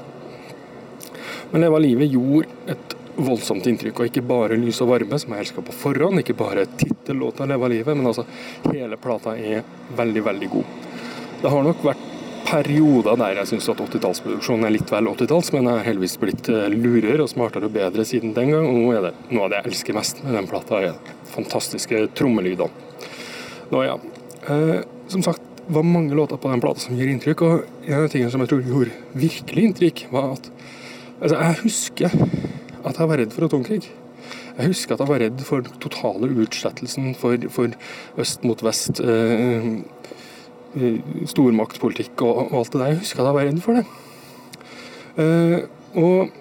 Men 1.53 1.63
'Leva 1.63 1.79
livet' 1.79 2.11
gjorde 2.11 2.49
et 2.67 2.97
voldsomt 3.15 3.67
inntrykk, 3.71 4.01
og 4.01 4.07
ikke 4.11 4.27
bare 4.27 4.59
'Lys 4.59 4.81
og 4.83 4.89
varme', 4.91 5.21
som 5.21 5.31
jeg 5.31 5.47
elska 5.47 5.63
på 5.63 5.73
forhånd, 5.73 6.19
ikke 6.19 6.35
bare 6.35 6.67
tittellåta 6.67 7.47
'Leva 7.47 7.69
livet', 7.71 7.95
men 7.95 8.07
altså 8.07 8.27
hele 8.73 8.97
plata 8.97 9.37
er 9.39 9.63
veldig, 9.95 10.25
veldig 10.25 10.51
god. 10.51 10.65
Det 11.43 11.51
har 11.51 11.63
nok 11.63 11.85
vært 11.85 12.03
perioder 12.45 13.17
der 13.17 13.39
jeg 13.39 13.47
syns 13.47 13.69
at 13.69 13.79
80-tallsproduksjonen 13.79 14.67
er 14.67 14.75
litt 14.75 14.91
vel 14.91 15.07
80-talls, 15.07 15.53
men 15.53 15.69
jeg 15.69 15.79
har 15.79 15.87
heldigvis 15.93 16.19
blitt 16.19 16.49
eh, 16.49 16.75
lurere 16.75 17.23
og 17.23 17.31
smartere 17.31 17.71
og 17.71 17.77
bedre 17.77 18.05
siden 18.05 18.35
den 18.35 18.51
gang, 18.51 18.67
og 18.67 18.75
nå 18.75 18.91
er 18.97 19.07
det 19.07 19.15
noe 19.31 19.47
av 19.47 19.51
det 19.53 19.63
jeg 19.63 19.71
elsker 19.71 19.95
mest 19.95 20.25
med 20.25 20.35
den 20.35 20.51
plata, 20.51 20.83
er 20.83 20.99
fantastiske 21.31 22.09
trommelydene. 22.19 22.94
Nå 23.73 23.83
ja. 23.85 23.99
Eh, 24.51 24.81
som 25.09 25.23
sagt, 25.25 25.43
var 25.67 25.83
mange 25.83 26.15
låter 26.15 26.37
på 26.37 26.49
den 26.49 26.61
plata 26.61 26.81
som 26.81 26.97
gir 26.97 27.09
inntrykk, 27.09 27.43
og 27.43 27.89
en 27.89 28.05
av 28.05 28.09
tingene 28.13 28.33
som 28.33 28.43
jeg 28.45 28.53
tror 28.53 28.65
gjorde 28.69 28.97
virkelig 29.17 29.69
inntrykk, 29.69 30.07
var 30.13 30.35
at 30.37 30.49
altså, 31.21 31.37
jeg 31.39 31.61
husker 31.63 32.17
at 32.85 32.99
jeg 33.01 33.09
var 33.09 33.21
redd 33.23 33.33
for 33.33 33.49
atomkrig. 33.49 33.83
Jeg 34.55 34.71
husker 34.71 34.95
at 34.95 35.03
jeg 35.03 35.11
var 35.11 35.23
redd 35.25 35.41
for 35.45 35.65
den 35.65 35.81
totale 35.83 36.31
utslettelsen 36.45 37.15
for, 37.19 37.49
for 37.51 37.75
øst 38.23 38.45
mot 38.47 38.61
vest. 38.63 39.01
Eh, 39.01 39.71
eh, 40.79 41.01
stormaktpolitikk 41.31 42.23
og, 42.23 42.45
og, 42.45 42.57
alt 42.61 42.73
det 42.73 42.81
der. 42.83 42.93
Jeg 42.93 43.03
husker 43.03 43.23
at 43.23 43.31
jeg 43.31 43.39
var 43.39 43.49
redd 43.51 43.61
for 43.65 43.81
det. 43.81 43.85
Eh, 45.25 45.59
og 45.95 46.41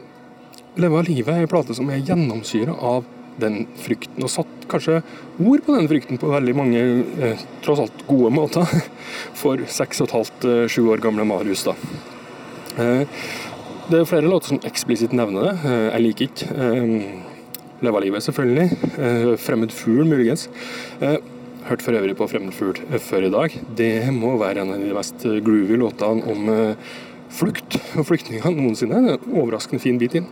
'Leve 0.74 0.98
av 0.98 1.06
livet' 1.06 1.30
er 1.30 1.44
en 1.46 1.48
plate 1.48 1.76
som 1.78 1.90
er 1.94 2.02
gjennomsyra 2.02 2.74
av 2.74 3.06
den 3.38 3.68
frykten, 3.78 4.24
og 4.26 4.30
satt 4.30 4.63
kanskje 4.74 5.02
ord 5.40 5.64
på 5.66 5.76
den 5.78 5.90
frykten 5.92 6.20
på 6.22 6.32
veldig 6.32 6.56
mange 6.58 6.82
eh, 6.82 7.42
tross 7.66 7.84
alt 7.84 8.06
gode 8.10 8.32
måter 8.34 8.70
for 9.42 9.62
seks 9.70 10.02
og 10.02 10.10
et 10.10 10.16
halvt, 10.18 10.48
eh, 10.50 10.64
sju 10.72 10.88
år 10.94 11.04
gamle 11.04 11.26
Marius. 11.28 11.66
da. 11.70 11.76
Eh, 12.78 13.20
det 13.90 14.00
er 14.00 14.10
flere 14.10 14.30
låter 14.30 14.54
som 14.54 14.64
eksplisitt 14.64 15.14
nevner 15.16 15.50
det. 15.50 15.54
Jeg 15.68 16.04
liker 16.06 16.30
ikke 16.30 17.24
Leva 17.84 18.00
livet', 18.00 18.24
selvfølgelig. 18.24 18.70
'Fremmed 19.44 19.74
fugl', 19.76 20.08
muligens. 20.08 20.46
Hørte 21.02 21.84
for 21.84 21.92
øvrig 21.92 22.16
på 22.16 22.28
'Fremmed 22.32 22.56
fugl' 22.56 22.80
før 22.96 23.28
i 23.28 23.32
dag. 23.34 23.58
Det 23.76 24.14
må 24.14 24.38
være 24.40 24.62
en 24.62 24.72
av 24.72 24.80
de 24.80 24.94
mest 24.96 25.26
groovy 25.44 25.76
låtene 25.76 26.24
om 26.32 26.48
flukt 27.28 27.76
og 27.98 28.08
flyktninger 28.08 28.56
noensinne. 28.56 28.96
En 29.04 29.20
overraskende 29.36 29.84
fin 29.84 30.00
bit 30.00 30.16
inn. 30.16 30.28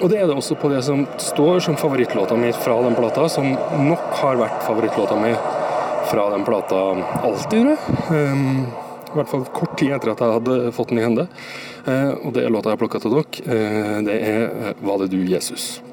Eh, 0.00 0.04
og 0.04 0.10
det 0.10 0.20
er 0.20 0.26
det 0.26 0.36
også 0.36 0.56
på 0.56 0.68
det 0.72 0.82
som 0.82 1.06
står 1.18 1.60
som 1.60 1.76
favorittlåta 1.76 2.36
mi 2.36 2.52
fra 2.52 2.82
den 2.82 2.94
plata, 2.94 3.28
som 3.28 3.46
nok 3.88 4.12
har 4.22 4.36
vært 4.40 4.62
favorittlåta 4.66 5.16
mi 5.20 5.34
fra 6.10 6.30
den 6.30 6.44
plata 6.44 6.78
alltid, 7.22 7.50
tror 7.50 7.76
jeg. 7.76 8.88
I 9.10 9.18
hvert 9.18 9.28
fall 9.28 9.44
kort 9.50 9.76
tid 9.78 9.92
etter 9.92 10.12
at 10.12 10.20
jeg 10.22 10.34
hadde 10.36 10.72
fått 10.72 10.92
den 10.92 11.00
i 11.00 11.02
hende. 11.02 11.26
Uh, 11.82 12.14
og 12.22 12.34
det 12.36 12.44
er 12.44 12.52
låta 12.52 12.70
jeg 12.70 12.78
har 12.78 12.82
plukka 12.84 13.00
til 13.02 13.16
dere. 13.16 13.42
Uh, 13.42 13.98
det 14.06 14.18
er 14.22 14.74
'Var 14.78 14.98
det 14.98 15.10
du, 15.10 15.18
Jesus'. 15.26 15.89